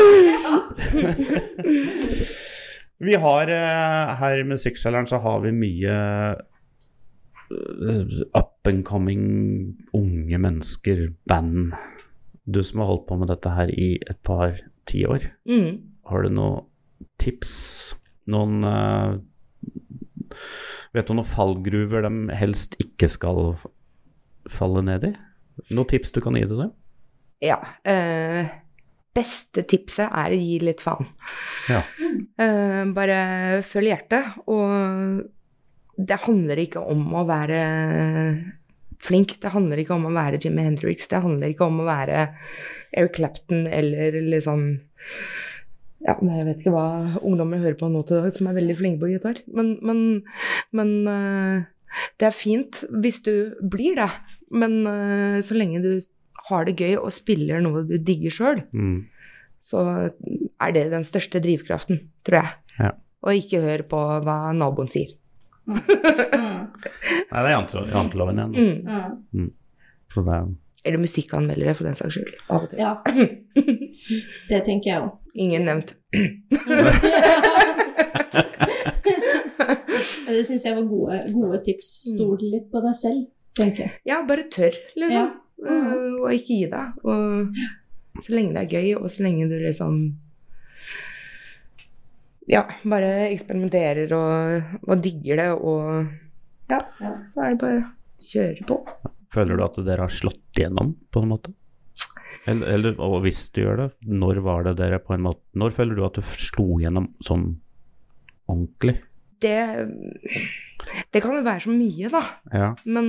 Vi 3.01 3.13
har 3.25 3.49
eh, 3.53 4.15
her 4.21 4.39
i 4.41 4.47
Musikkselgeren 4.49 5.07
så 5.09 5.17
har 5.21 5.39
vi 5.45 5.51
mye 5.53 5.93
eh, 5.93 6.41
up 8.37 8.67
and 8.69 8.83
coming 8.85 9.77
unge 9.97 10.37
mennesker, 10.37 11.07
band. 11.27 11.73
Du 12.45 12.61
som 12.63 12.81
har 12.81 12.87
holdt 12.91 13.07
på 13.09 13.17
med 13.21 13.29
dette 13.31 13.51
her 13.53 13.69
i 13.73 13.93
et 14.09 14.19
par 14.25 14.57
tiår, 14.89 15.29
Mm. 15.47 15.81
har 16.09 16.23
du 16.23 16.29
noen 16.29 16.65
tips? 17.21 17.95
Noen 18.27 18.63
uh, 18.63 19.17
Vet 20.93 21.07
du 21.07 21.13
noen 21.15 21.27
fallgruver 21.27 22.03
de 22.05 22.35
helst 22.39 22.75
ikke 22.81 23.07
skal 23.11 23.55
falle 24.51 24.81
ned 24.83 25.03
i? 25.09 25.11
Noen 25.71 25.87
tips 25.91 26.11
du 26.15 26.21
kan 26.23 26.35
gi 26.35 26.45
til 26.47 26.57
dem? 26.65 26.71
Ja. 27.43 27.57
eh, 27.83 28.47
beste 29.15 29.63
tipset 29.67 30.07
er 30.07 30.31
å 30.31 30.39
gi 30.39 30.59
litt 30.63 30.81
faen. 30.83 31.07
Ja. 31.69 31.81
Uh, 32.39 32.85
bare 32.95 33.61
følg 33.67 33.89
hjertet, 33.91 34.29
og 34.47 35.25
det 36.07 36.17
handler 36.25 36.61
ikke 36.63 36.81
om 36.93 37.03
å 37.19 37.23
være 37.29 37.59
flink. 39.01 39.35
Det 39.41 39.51
handler 39.53 39.81
ikke 39.81 39.95
om 39.97 40.07
å 40.09 40.13
være 40.15 40.39
Jimmy 40.43 40.65
Hendrix. 40.67 41.07
Det 41.11 41.21
handler 41.23 41.53
ikke 41.53 41.67
om 41.67 41.79
å 41.81 41.87
være 41.87 42.25
Eric 42.97 43.15
Clapton 43.17 43.65
eller 43.71 44.17
liksom 44.33 44.65
ja, 46.01 46.15
men 46.17 46.31
Jeg 46.39 46.45
vet 46.47 46.61
ikke 46.63 46.73
hva 46.73 46.85
ungdommer 47.21 47.61
hører 47.61 47.75
på 47.77 47.87
nå 47.93 47.99
til 48.09 48.17
dag 48.23 48.31
som 48.33 48.47
er 48.49 48.55
veldig 48.57 48.75
flinke 48.79 49.03
på 49.03 49.09
gitar. 49.11 49.37
Men, 49.53 49.75
men, 49.85 49.99
men 50.73 50.93
eh, 51.11 51.67
det 52.17 52.29
er 52.31 52.33
fint 52.33 52.79
hvis 53.03 53.21
du 53.27 53.33
blir 53.61 53.99
det. 53.99 54.07
Men 54.49 54.79
eh, 54.89 55.37
så 55.45 55.57
lenge 55.59 55.83
du 55.83 55.91
har 56.49 56.65
det 56.65 56.73
gøy 56.81 56.95
og 56.97 57.13
spiller 57.13 57.61
noe 57.61 57.83
du 57.85 57.95
digger 58.01 58.33
sjøl, 58.33 58.63
Mm. 58.73 59.03
så 59.61 59.83
er 60.09 60.73
det 60.73 60.87
den 60.91 61.05
største 61.05 61.37
drivkraften, 61.43 62.01
tror 62.25 62.39
jeg. 62.41 62.55
Ja. 62.81 62.89
Og 63.21 63.37
ikke 63.37 63.61
hør 63.61 63.83
på 63.91 63.99
hva 64.25 64.39
naboen 64.57 64.89
sier. 64.89 65.13
Mm. 65.67 65.77
Nei, 67.31 67.41
det 67.41 67.47
er 67.47 67.53
jante- 67.53 67.87
janteloven 67.93 68.39
igjen. 68.41 68.53
Mm. 68.85 69.17
Mm. 69.33 69.51
Så 70.13 70.23
det 70.25 70.33
er 70.39 70.47
Eller 70.83 70.97
musikkanmeldere, 71.03 71.75
for 71.77 71.83
den 71.85 71.95
saks 71.95 72.13
skyld. 72.17 72.33
Av 72.49 72.63
og 72.63 72.69
til. 72.71 72.79
Ja, 72.79 72.95
det 74.49 74.63
tenker 74.65 74.89
jeg 74.89 75.01
òg. 75.03 75.11
Ingen 75.35 75.65
nevnt. 75.69 75.93
Det 80.31 80.43
syns 80.47 80.63
jeg 80.65 80.75
var 80.77 80.85
gode, 80.87 81.17
gode 81.35 81.59
tips. 81.65 81.87
Stol 82.09 82.39
litt 82.41 82.67
på 82.71 82.81
deg 82.83 82.95
selv, 82.97 83.21
tenker 83.57 83.83
jeg. 83.85 83.91
Ja, 84.07 84.21
bare 84.27 84.45
tør, 84.53 84.75
liksom. 84.97 85.27
Ja. 85.27 85.37
Eh, 85.61 85.95
og 86.23 86.31
ikke 86.33 86.55
gi 86.57 86.67
deg. 86.71 86.87
Og 87.05 88.23
så 88.25 88.33
lenge 88.35 88.55
det 88.55 88.63
er 88.63 88.71
gøy, 88.79 88.89
og 88.97 89.07
så 89.11 89.25
lenge 89.27 89.49
du 89.51 89.57
liksom 89.61 89.99
Ja, 92.49 92.63
bare 92.83 93.27
eksperimenterer 93.29 94.11
og, 94.17 94.77
og 94.87 95.01
digger 95.03 95.37
det, 95.37 95.49
og 95.61 96.07
ja, 96.71 96.79
Ja. 97.01 97.11
så 97.29 97.43
er 97.45 97.49
det 97.53 97.59
bare 97.61 97.81
å 97.83 97.89
kjøre 98.25 98.65
på. 98.67 98.77
Føler 99.31 99.57
du 99.59 99.63
at 99.63 99.77
dere 99.85 100.05
har 100.07 100.11
slått 100.11 100.57
igjennom, 100.57 100.95
på 101.13 101.21
en 101.21 101.29
måte? 101.31 101.53
Eller, 102.49 102.65
eller 102.73 102.97
og 103.03 103.19
hvis 103.23 103.43
du 103.53 103.61
gjør 103.61 103.77
det, 103.83 103.89
når 104.09 104.39
var 104.43 104.63
det 104.65 104.73
dere 104.79 104.97
på 105.03 105.13
en 105.13 105.21
måte 105.27 105.43
Når 105.61 105.73
føler 105.75 105.95
du 105.99 106.01
at 106.07 106.15
du 106.17 106.23
slo 106.41 106.79
igjennom 106.79 107.11
sånn 107.21 107.43
ordentlig? 108.49 108.95
Det, 109.41 109.57
det 111.13 111.21
kan 111.21 111.35
jo 111.37 111.43
være 111.45 111.63
så 111.67 111.73
mye, 111.75 112.09
da. 112.13 112.23
Ja. 112.53 112.71
Men 112.85 113.07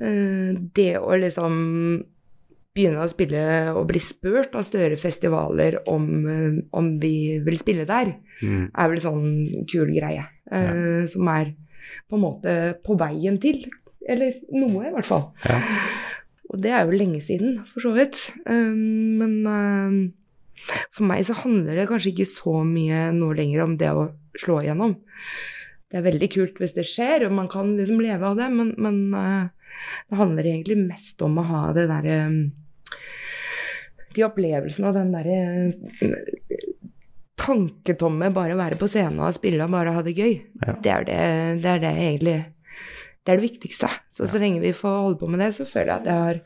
øh, 0.00 0.52
det 0.76 0.90
å 1.00 1.16
liksom 1.20 1.56
begynne 2.76 3.00
å 3.02 3.08
spille 3.10 3.42
og 3.72 3.86
bli 3.88 4.00
spurt 4.02 4.54
av 4.58 4.66
større 4.68 4.98
festivaler 5.00 5.80
om, 5.88 6.06
øh, 6.28 6.58
om 6.76 6.90
vi 7.02 7.38
vil 7.44 7.56
spille 7.60 7.86
der, 7.88 8.14
Mm. 8.42 8.70
er 8.76 8.88
vel 8.92 9.00
sånn 9.00 9.64
kul 9.70 9.88
greie. 9.96 10.26
øh, 10.52 11.06
Som 11.08 11.28
er 11.32 11.54
på 12.10 12.16
en 12.18 12.20
måte 12.22 12.76
på 12.84 12.98
veien 12.98 13.40
til. 13.40 13.64
Eller 14.08 14.34
noe, 14.52 14.86
i 14.86 14.92
hvert 14.92 15.06
fall. 15.08 15.32
Ja. 15.48 15.60
Og 16.52 16.60
det 16.62 16.70
er 16.70 16.84
jo 16.86 16.94
lenge 16.96 17.20
siden, 17.24 17.64
for 17.66 17.80
så 17.80 17.92
vidt. 17.96 18.30
Um, 18.46 19.18
men 19.18 19.46
uh, 19.46 20.12
for 20.94 21.04
meg 21.08 21.24
så 21.26 21.34
handler 21.34 21.74
det 21.74 21.88
kanskje 21.88 22.12
ikke 22.12 22.28
så 22.28 22.60
mye 22.64 23.10
nå 23.16 23.32
lenger 23.34 23.64
om 23.64 23.76
det 23.76 23.88
å 23.90 24.04
slå 24.38 24.60
igjennom. 24.62 24.94
Det 25.90 25.98
er 25.98 26.06
veldig 26.06 26.28
kult 26.30 26.60
hvis 26.60 26.74
det 26.76 26.84
skjer, 26.86 27.26
og 27.26 27.32
man 27.32 27.48
kan 27.48 27.76
liksom 27.76 27.98
leve 28.02 28.22
av 28.22 28.36
det, 28.38 28.46
men, 28.52 28.74
men 28.78 29.00
uh, 29.14 29.48
det 30.10 30.20
handler 30.20 30.44
egentlig 30.52 30.78
mest 30.86 31.22
om 31.22 31.38
å 31.38 31.46
ha 31.50 31.64
det 31.74 31.88
derre 31.90 32.20
um, 32.30 32.52
De 34.16 34.24
opplevelsen 34.24 34.88
av 34.88 34.96
den 34.96 35.12
derre 35.12 35.36
tanketomme, 37.36 38.32
bare 38.34 38.56
være 38.58 38.78
på 38.80 38.88
scenen 38.90 39.20
og 39.22 39.34
spille 39.36 39.64
og 39.66 39.74
bare 39.74 39.92
ha 39.94 40.02
det 40.04 40.16
gøy. 40.16 40.38
Ja. 40.64 40.76
Det, 40.82 40.92
er 40.92 41.08
det, 41.08 41.18
det 41.62 41.72
er 41.74 41.82
det 41.84 41.94
egentlig 41.94 42.38
det 43.26 43.34
er 43.34 43.40
det 43.40 43.48
viktigste. 43.48 43.88
Så 44.14 44.28
så 44.30 44.38
lenge 44.38 44.62
vi 44.62 44.70
får 44.76 45.00
holde 45.02 45.18
på 45.18 45.26
med 45.26 45.40
det, 45.42 45.50
så 45.56 45.66
føler 45.66 45.90
jeg 45.90 46.00
at 46.00 46.06
jeg 46.06 46.26
har 46.26 46.36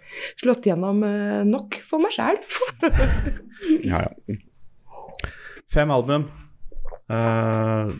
slått 0.40 0.68
gjennom 0.70 1.02
eh, 1.04 1.42
nok 1.44 1.76
for 1.84 2.00
meg 2.00 2.14
sjæl. 2.16 2.40
ja, 3.90 4.00
ja. 4.06 4.38
Fem 5.70 5.92
album. 5.92 6.24
Uh, 7.10 7.92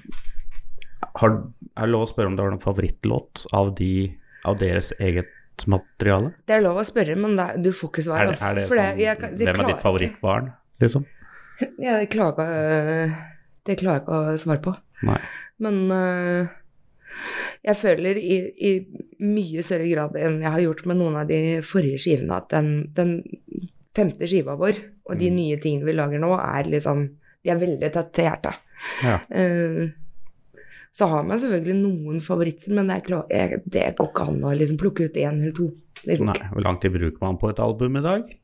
har, 1.21 1.37
er 1.77 1.85
det 1.85 1.93
lov 1.93 2.07
å 2.07 2.09
spørre 2.09 2.31
om 2.31 2.39
du 2.39 2.43
har 2.43 2.55
noen 2.55 2.63
favorittlåt 2.63 3.45
av, 3.59 3.75
de, 3.77 4.15
av 4.49 4.57
deres 4.63 4.95
eget 5.03 5.29
materiale? 5.69 6.33
Det 6.47 6.55
er 6.57 6.63
lov 6.65 6.79
å 6.81 6.85
spørre, 6.87 7.17
men 7.21 7.37
det, 7.37 7.49
du 7.65 7.73
får 7.77 7.91
ikke 7.93 8.05
svar. 8.07 8.23
Er 8.23 8.31
det, 8.31 8.37
altså. 8.37 8.47
er 8.49 8.55
det 8.55 8.69
sånn, 8.71 9.03
jeg 9.03 9.19
hvem 9.21 9.61
er 9.65 9.69
ditt 9.73 9.83
favorittbarn, 9.83 10.53
liksom? 10.81 11.05
Jeg 11.91 12.09
klager, 12.09 12.49
øh, 12.49 13.19
det 13.69 13.75
klarer 13.83 13.99
jeg 13.99 14.03
ikke 14.07 14.17
å 14.17 14.37
svare 14.41 14.63
på. 14.65 14.73
Nei. 15.05 15.19
Men 15.61 15.81
uh, 15.93 16.49
jeg 17.67 17.77
føler 17.77 18.17
i, 18.17 18.37
i 18.57 18.71
mye 19.21 19.61
større 19.65 19.89
grad 19.91 20.17
enn 20.17 20.39
jeg 20.41 20.55
har 20.55 20.63
gjort 20.65 20.87
med 20.89 20.97
noen 21.03 21.19
av 21.21 21.29
de 21.29 21.59
forrige 21.67 22.01
skivene, 22.01 22.39
at 22.41 22.49
den, 22.55 22.71
den 22.97 23.19
femte 23.97 24.25
skiva 24.31 24.55
vår 24.57 24.81
og 25.11 25.19
de 25.21 25.29
Mm. 25.29 25.37
nye 25.37 25.59
tingene 25.61 25.85
vi 25.91 25.97
lager 25.99 26.23
nå, 26.23 26.33
er 26.39 26.71
liksom 26.71 27.09
De 27.45 27.51
er 27.51 27.57
veldig 27.61 27.89
tett 27.93 28.11
til 28.13 28.27
hjertet. 28.29 28.57
Ja. 29.05 29.15
Eh, 29.33 29.93
så 30.93 31.07
har 31.07 31.23
man 31.23 31.39
selvfølgelig 31.39 31.77
noen 31.81 32.21
favoritter, 32.25 32.73
men 32.75 32.89
det, 32.91 32.97
er 32.99 33.07
klar, 33.07 33.25
jeg, 33.31 33.61
det 33.71 33.87
går 33.99 34.09
ikke 34.11 34.25
an 34.33 34.41
å 34.43 34.53
liksom 34.59 34.79
plukke 34.81 35.07
ut 35.07 35.17
én 35.23 35.39
eller 35.43 35.55
to. 35.55 35.69
Det 36.05 36.17
Nei. 36.25 36.35
Hvor 36.51 36.65
lang 36.65 36.79
tid 36.83 36.93
bruker 36.97 37.21
man 37.23 37.39
på 37.39 37.51
et 37.53 37.61
album 37.63 37.97
i 38.01 38.03
dag? 38.05 38.37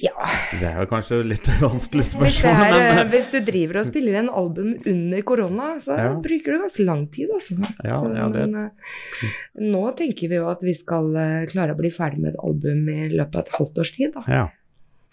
Ja, 0.00 0.12
Det 0.58 0.66
er 0.66 0.80
jo 0.82 0.86
kanskje 0.90 1.20
litt 1.24 1.46
vanskelig 1.62 2.02
hvis, 2.02 2.14
spørsmål, 2.16 2.56
er, 2.66 2.74
eh, 2.80 2.96
men 2.98 3.10
hvis 3.12 3.28
du 3.30 3.36
driver 3.46 3.78
og 3.80 3.86
spiller 3.86 4.16
en 4.18 4.30
album 4.32 4.72
under 4.90 5.22
korona, 5.28 5.68
så 5.80 5.96
Ja. 6.00 6.08
bruker 6.24 6.52
du 6.56 6.64
ganske 6.64 6.84
lang 6.88 7.04
tid, 7.14 7.30
altså. 7.36 7.54
Ja, 7.84 8.00
så, 8.00 8.10
ja, 8.16 8.26
det- 8.28 8.48
men, 8.50 8.64
eh, 8.64 9.60
nå 9.60 9.84
tenker 9.96 10.28
vi 10.28 10.40
jo 10.40 10.48
at 10.50 10.62
vi 10.66 10.74
skal 10.74 11.14
eh, 11.16 11.46
klare 11.46 11.74
å 11.76 11.78
bli 11.78 11.90
ferdig 11.94 12.18
med 12.18 12.34
et 12.34 12.40
album 12.42 12.88
i 12.88 13.08
løpet 13.14 13.36
av 13.36 13.40
et 13.46 13.54
halvt 13.60 13.78
års 13.84 13.92
tid, 13.96 14.12
da. 14.14 14.24
ja. 14.28 14.48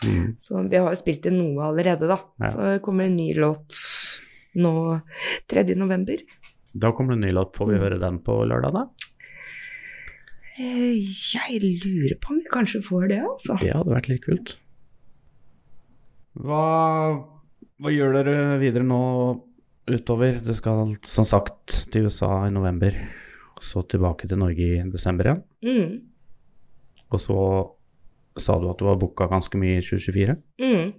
Mm. 0.01 0.35
Så 0.41 0.67
vi 0.67 0.77
har 0.81 0.89
jo 0.89 0.97
spilt 0.97 1.27
inn 1.29 1.37
noe 1.37 1.61
allerede, 1.69 2.07
da. 2.09 2.17
Så 2.49 2.79
kommer 2.81 3.05
en 3.05 3.15
ny 3.15 3.35
låt 3.37 3.69
nå 4.55 5.01
3. 5.47 5.75
november. 5.75 6.17
Da 6.73 6.91
kommer 6.91 7.15
det 7.15 7.21
en 7.23 7.27
ny 7.29 7.33
låt. 7.35 7.55
Får 7.55 7.67
vi 7.67 7.75
Mm. 7.77 7.81
høre 7.83 7.99
den 7.99 8.19
på 8.19 8.35
lørdag, 8.47 8.73
da? 8.73 8.85
Eh, 10.59 10.99
Jeg 11.33 11.61
lurer 11.61 12.15
på 12.19 12.31
om 12.31 12.37
vi 12.39 12.49
kanskje 12.51 12.81
får 12.83 13.07
det, 13.09 13.19
altså. 13.23 13.57
Det 13.59 13.71
hadde 13.73 13.91
vært 13.95 14.07
litt 14.09 14.21
kult. 14.25 14.57
Hva, 16.39 16.63
hva 17.81 17.91
gjør 17.91 18.13
dere 18.23 18.59
videre 18.61 18.83
nå 18.87 19.01
utover? 19.91 20.39
Det 20.43 20.55
skal 20.55 20.95
som 21.03 21.25
sagt 21.27 21.85
til 21.91 22.05
USA 22.07 22.45
i 22.47 22.53
november. 22.53 22.95
og 23.55 23.61
så 23.63 23.83
tilbake 23.87 24.27
til 24.27 24.37
Norge 24.39 24.57
i 24.79 24.89
desember 24.89 25.23
igjen. 25.27 25.43
Mm. 25.61 26.01
Og 27.11 27.19
så 27.19 27.35
sa 28.39 28.55
du 28.59 28.69
at 28.71 28.77
du 28.79 28.85
var 28.85 28.95
booka 28.97 29.27
ganske 29.29 29.53
mye 29.59 29.77
i 29.77 29.81
2024. 29.81 30.37
Mm. 30.59 30.93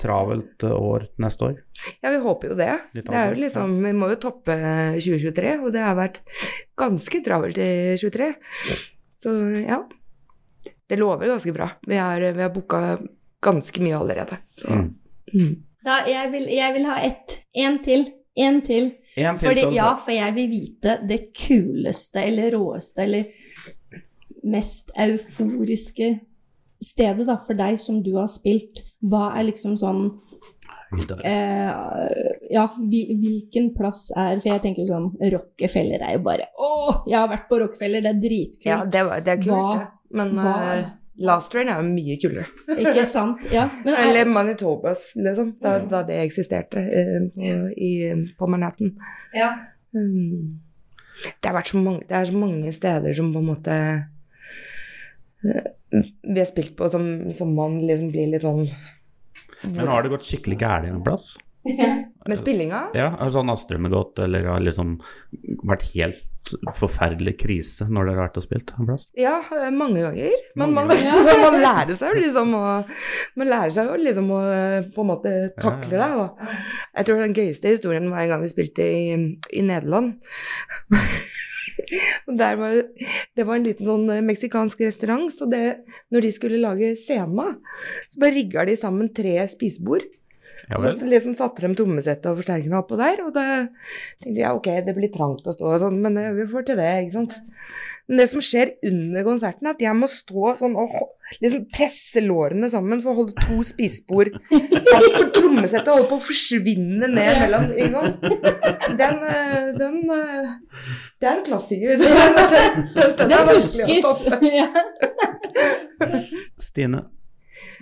Travelt 0.00 0.64
eh, 0.66 0.74
år 0.74 1.06
neste 1.22 1.50
år. 1.50 1.58
Ja, 2.02 2.10
vi 2.10 2.22
håper 2.24 2.52
jo 2.52 2.56
det. 2.58 2.70
Det 2.96 3.04
er 3.08 3.32
jo 3.32 3.40
liksom, 3.42 3.76
Vi 3.84 3.92
må 3.96 4.10
jo 4.12 4.20
toppe 4.22 4.56
2023, 4.98 5.52
og 5.60 5.74
det 5.74 5.84
har 5.84 5.98
vært 5.98 6.22
ganske 6.78 7.20
travelt 7.26 7.60
i 7.60 7.70
2023. 8.00 8.30
Så 9.24 9.34
ja. 9.64 9.82
Det 10.84 10.98
lover 11.00 11.30
ganske 11.32 11.52
bra. 11.54 11.70
Vi 11.86 11.96
har, 11.96 12.20
vi 12.20 12.42
har 12.42 12.52
booka 12.52 12.98
ganske 13.44 13.80
mye 13.84 13.96
allerede. 13.96 14.36
Så. 14.58 14.68
Mm. 14.68 14.90
Mm. 15.34 15.54
Da, 15.84 16.02
jeg, 16.08 16.30
vil, 16.32 16.50
jeg 16.52 16.76
vil 16.76 16.86
ha 16.88 16.98
ett. 17.04 17.38
En 17.54 17.78
til. 17.84 18.06
Én 18.34 18.60
til. 18.66 18.90
En 19.16 19.38
til 19.38 19.48
Fordi, 19.48 19.66
ja, 19.76 19.92
for 20.00 20.14
jeg 20.14 20.34
vil 20.34 20.48
vite 20.50 20.98
det 21.08 21.20
kuleste 21.38 22.24
eller 22.24 22.54
råeste 22.56 23.04
eller 23.04 23.28
mest 24.44 24.90
euforiske 25.00 26.08
stedet 26.84 27.26
da, 27.28 27.38
for 27.42 27.58
deg 27.58 27.80
som 27.82 28.02
du 28.04 28.12
har 28.18 28.28
spilt. 28.30 28.84
Hva 29.04 29.30
er 29.38 29.48
liksom 29.50 29.76
sånn 29.80 30.04
eh, 31.24 31.70
Ja, 32.54 32.64
hvilken 32.78 33.72
plass 33.76 34.06
er 34.14 34.38
For 34.38 34.52
jeg 34.52 34.62
tenker 34.62 34.84
jo 34.84 34.92
sånn 34.92 35.32
Rockefeller 35.34 36.04
er 36.06 36.14
jo 36.14 36.22
bare 36.24 36.46
Å, 36.54 36.68
jeg 37.10 37.18
har 37.18 37.30
vært 37.32 37.48
på 37.50 37.58
Rockefeller, 37.64 38.04
det 38.04 38.12
er 38.12 38.20
dritkult. 38.22 38.68
Ja, 38.68 38.78
det, 38.86 39.02
var, 39.08 39.24
det 39.24 39.34
er 39.34 39.40
kult, 39.42 39.56
Hva- 39.56 39.78
det. 39.80 39.88
Men 40.14 40.36
hva- 40.38 40.58
eh, 40.76 40.84
Last 41.24 41.52
Train 41.52 41.68
er 41.70 41.78
jo 41.78 41.86
mye 41.86 42.16
kulere. 42.18 42.48
Ikke 42.74 43.04
sant? 43.06 43.44
Ja. 43.54 43.68
Men 43.84 43.94
er, 43.94 44.08
Eller 44.08 44.30
Manitobas, 44.30 45.12
liksom. 45.14 45.52
Da, 45.62 45.76
da 45.86 46.00
det 46.08 46.16
eksisterte 46.24 46.80
uh, 46.82 47.68
i, 47.78 47.92
på 48.34 48.48
Manhattan. 48.50 48.96
ja. 49.34 49.52
Mm. 49.94 50.58
Det, 51.22 51.46
har 51.46 51.54
vært 51.54 51.70
så 51.70 51.78
mange, 51.78 52.02
det 52.08 52.16
er 52.18 52.24
så 52.26 52.34
mange 52.34 52.72
steder 52.74 53.14
som 53.14 53.28
på 53.30 53.38
en 53.38 53.46
måte 53.46 53.74
vi 55.44 56.38
har 56.40 56.48
spilt 56.48 56.76
på 56.78 56.88
som, 56.88 57.08
som 57.36 57.54
man 57.56 57.78
liksom 57.80 58.10
blir 58.14 58.32
litt 58.32 58.44
sånn 58.44 58.64
Men 59.68 59.90
har 59.90 60.04
det 60.04 60.14
gått 60.14 60.26
skikkelig 60.26 60.58
gærent 60.60 60.92
en 60.92 61.04
plass? 61.04 61.34
Med 61.64 62.38
spillinga? 62.38 62.88
Ja, 62.96 63.14
har 63.18 63.32
sånn 63.32 63.52
Astrid 63.52 63.88
gått, 63.92 64.20
eller 64.24 64.44
har 64.50 64.64
liksom 64.64 64.98
vært 65.64 65.86
helt 65.94 66.24
forferdelig 66.76 67.38
krise 67.40 67.86
når 67.88 68.08
dere 68.08 68.18
har 68.18 68.26
vært 68.26 68.38
og 68.40 68.44
spilt 68.44 68.72
en 68.74 68.88
plass? 68.88 69.06
Ja, 69.16 69.38
eh, 69.56 69.70
mange 69.72 70.02
ganger. 70.04 70.34
Men 70.60 70.74
man, 70.76 70.90
ganger. 70.92 71.40
man 71.46 71.56
lærer 71.62 71.96
seg 71.96 72.12
jo 72.12 72.24
liksom 72.26 72.52
å 72.58 72.64
Man 73.38 73.50
lærer 73.50 73.72
seg 73.74 73.88
jo 73.88 73.96
liksom 74.00 74.28
å 74.34 74.42
eh, 74.50 74.90
på 74.92 75.04
en 75.04 75.10
måte 75.14 75.32
takle 75.60 75.96
det. 75.96 76.10
Og 76.20 76.44
Jeg 76.98 77.08
tror 77.08 77.24
den 77.24 77.36
gøyeste 77.38 77.72
historien 77.72 78.12
var 78.12 78.24
en 78.24 78.34
gang 78.34 78.44
vi 78.44 78.52
spilte 78.52 78.84
i, 78.84 79.16
i 79.56 79.64
Nederland. 79.64 80.18
Var, 82.26 82.74
det 83.34 83.44
var 83.46 83.56
en 83.56 83.64
liten 83.66 83.88
sånn 83.88 84.10
eh, 84.14 84.24
meksikansk 84.24 84.82
restaurant, 84.86 85.32
så 85.34 85.48
det, 85.50 85.62
når 86.14 86.26
de 86.26 86.34
skulle 86.34 86.60
lage 86.62 86.92
scena, 86.98 87.54
så 88.10 88.20
bare 88.22 88.36
rigga 88.36 88.66
de 88.68 88.76
sammen 88.78 89.10
tre 89.14 89.36
spisebord. 89.50 90.06
Ja 90.68 90.78
Så 90.80 90.94
liksom 91.04 91.34
satte 91.36 91.64
de 91.64 91.76
trommesettet 91.76 92.26
og 92.30 92.38
forsterkerne 92.40 92.78
oppå 92.78 92.96
der, 93.00 93.20
og 93.26 93.34
da 93.36 93.44
tenkte 94.22 94.38
jeg 94.40 94.60
ok, 94.60 94.68
det 94.86 94.94
blir 94.96 95.12
trangt 95.12 95.44
å 95.44 95.52
stå 95.52 95.74
og 95.74 95.82
sånn, 95.82 95.98
men 96.04 96.16
eh, 96.20 96.32
vi 96.38 96.46
får 96.48 96.70
til 96.70 96.80
det, 96.80 96.90
ikke 97.04 97.16
sant. 97.18 97.36
Men 98.08 98.20
det 98.20 98.26
som 98.28 98.40
skjer 98.44 98.74
under 98.84 99.24
konserten, 99.24 99.66
er 99.66 99.72
at 99.76 99.80
jeg 99.80 99.96
må 99.96 100.06
stå 100.12 100.54
sånn 100.58 100.74
og 100.76 100.90
liksom 101.40 101.62
presse 101.72 102.20
lårene 102.20 102.68
sammen 102.68 103.00
for 103.00 103.10
å 103.14 103.18
holde 103.22 103.46
to 103.46 103.62
spisebord 103.64 104.28
sammen, 104.90 105.14
for 105.16 105.30
trommesettet 105.32 105.88
holder 105.88 106.10
på 106.10 106.18
å 106.18 106.26
forsvinne 106.26 107.08
ned 107.08 107.32
mellom, 107.40 107.64
ikke 107.72 107.92
sant. 107.94 108.20
Den, 109.00 109.14
eh, 109.30 109.72
den 109.80 109.96
eh, 110.12 110.52
Det 111.16 111.26
er 111.30 111.34
en 111.38 111.44
klassiker. 111.46 111.96
Den, 111.96 112.04
den, 112.12 112.44
den, 112.92 113.16
den 113.16 113.28
Det 113.32 113.34
er 113.38 113.44
vanskelig 113.48 113.84
å 113.84 113.88
huskes! 113.88 114.04
toppe. 114.04 114.36
Stine, 116.68 117.00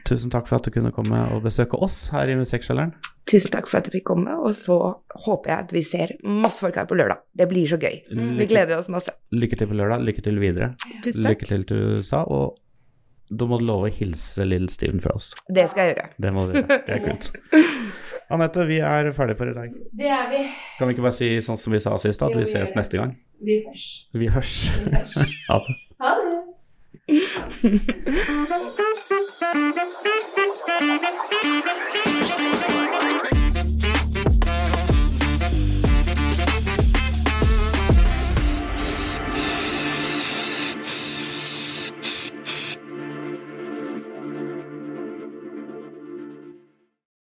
tusen 0.09 0.33
takk 0.33 0.49
for 0.51 0.59
at 0.59 0.67
du 0.67 0.73
kunne 0.75 0.93
komme 0.95 1.19
og 1.35 1.43
besøke 1.45 1.79
oss 1.83 2.09
her 2.15 2.31
i 2.33 2.37
Musikksjaleren. 2.39 2.95
Tusen 3.31 3.53
takk 3.55 3.69
for 3.71 3.79
at 3.79 3.87
jeg 3.89 4.01
fikk 4.01 4.09
komme, 4.11 4.35
og 4.43 4.55
så 4.59 4.77
håper 5.27 5.53
jeg 5.53 5.67
at 5.67 5.75
vi 5.77 5.83
ser 5.87 6.17
masse 6.27 6.63
folk 6.63 6.77
her 6.81 6.89
på 6.91 6.99
lørdag. 6.99 7.23
Det 7.39 7.47
blir 7.51 7.69
så 7.71 7.79
gøy. 7.79 8.01
Vi 8.11 8.49
gleder 8.51 8.81
oss 8.81 8.91
masse. 8.93 9.15
lykke 9.31 9.59
til 9.61 9.71
på 9.71 9.79
lørdag, 9.79 10.03
lykke 10.09 10.25
til 10.27 10.41
videre. 10.43 10.73
Tusen 11.05 11.23
takk. 11.23 11.31
Lykke 11.31 11.51
til 11.53 11.67
til 11.71 11.85
USA, 12.01 12.25
og 12.27 12.59
da 13.33 13.47
må 13.49 13.57
du 13.61 13.65
love 13.65 13.89
å 13.89 13.93
hilse 13.95 14.45
Lill 14.45 14.69
Steven 14.69 15.01
fra 15.01 15.15
oss. 15.17 15.31
Det 15.49 15.65
skal 15.71 15.87
jeg 15.89 15.95
gjøre. 15.97 16.09
Det 16.21 16.33
må 16.37 16.47
du 16.51 16.59
gjøre. 16.59 16.81
Det 16.89 16.97
er 16.99 17.05
kult. 17.07 17.31
Anette, 18.33 18.65
vi 18.69 18.79
er 18.81 19.11
ferdige 19.17 19.37
for 19.39 19.51
i 19.51 19.55
dag. 19.57 19.73
Det 19.99 20.09
er 20.09 20.29
vi. 20.33 20.43
Kan 20.79 20.89
vi 20.89 20.95
ikke 20.97 21.05
bare 21.05 21.17
si 21.17 21.29
sånn 21.45 21.59
som 21.61 21.75
vi 21.75 21.81
sa 21.85 21.95
sist, 22.01 22.23
at 22.25 22.33
vi 22.33 22.45
vi 22.45 22.49
ses 22.49 22.73
neste 22.77 23.01
gang? 23.01 23.15
Vi 23.45 23.59
hørs. 23.67 23.87
Vi 24.17 24.29
hørs. 24.33 24.55
Ha 25.51 25.59
det. 25.65 25.77
Ha 26.03 26.13
det. 26.21 26.39
Thank 27.09 27.63
you. 32.27 32.32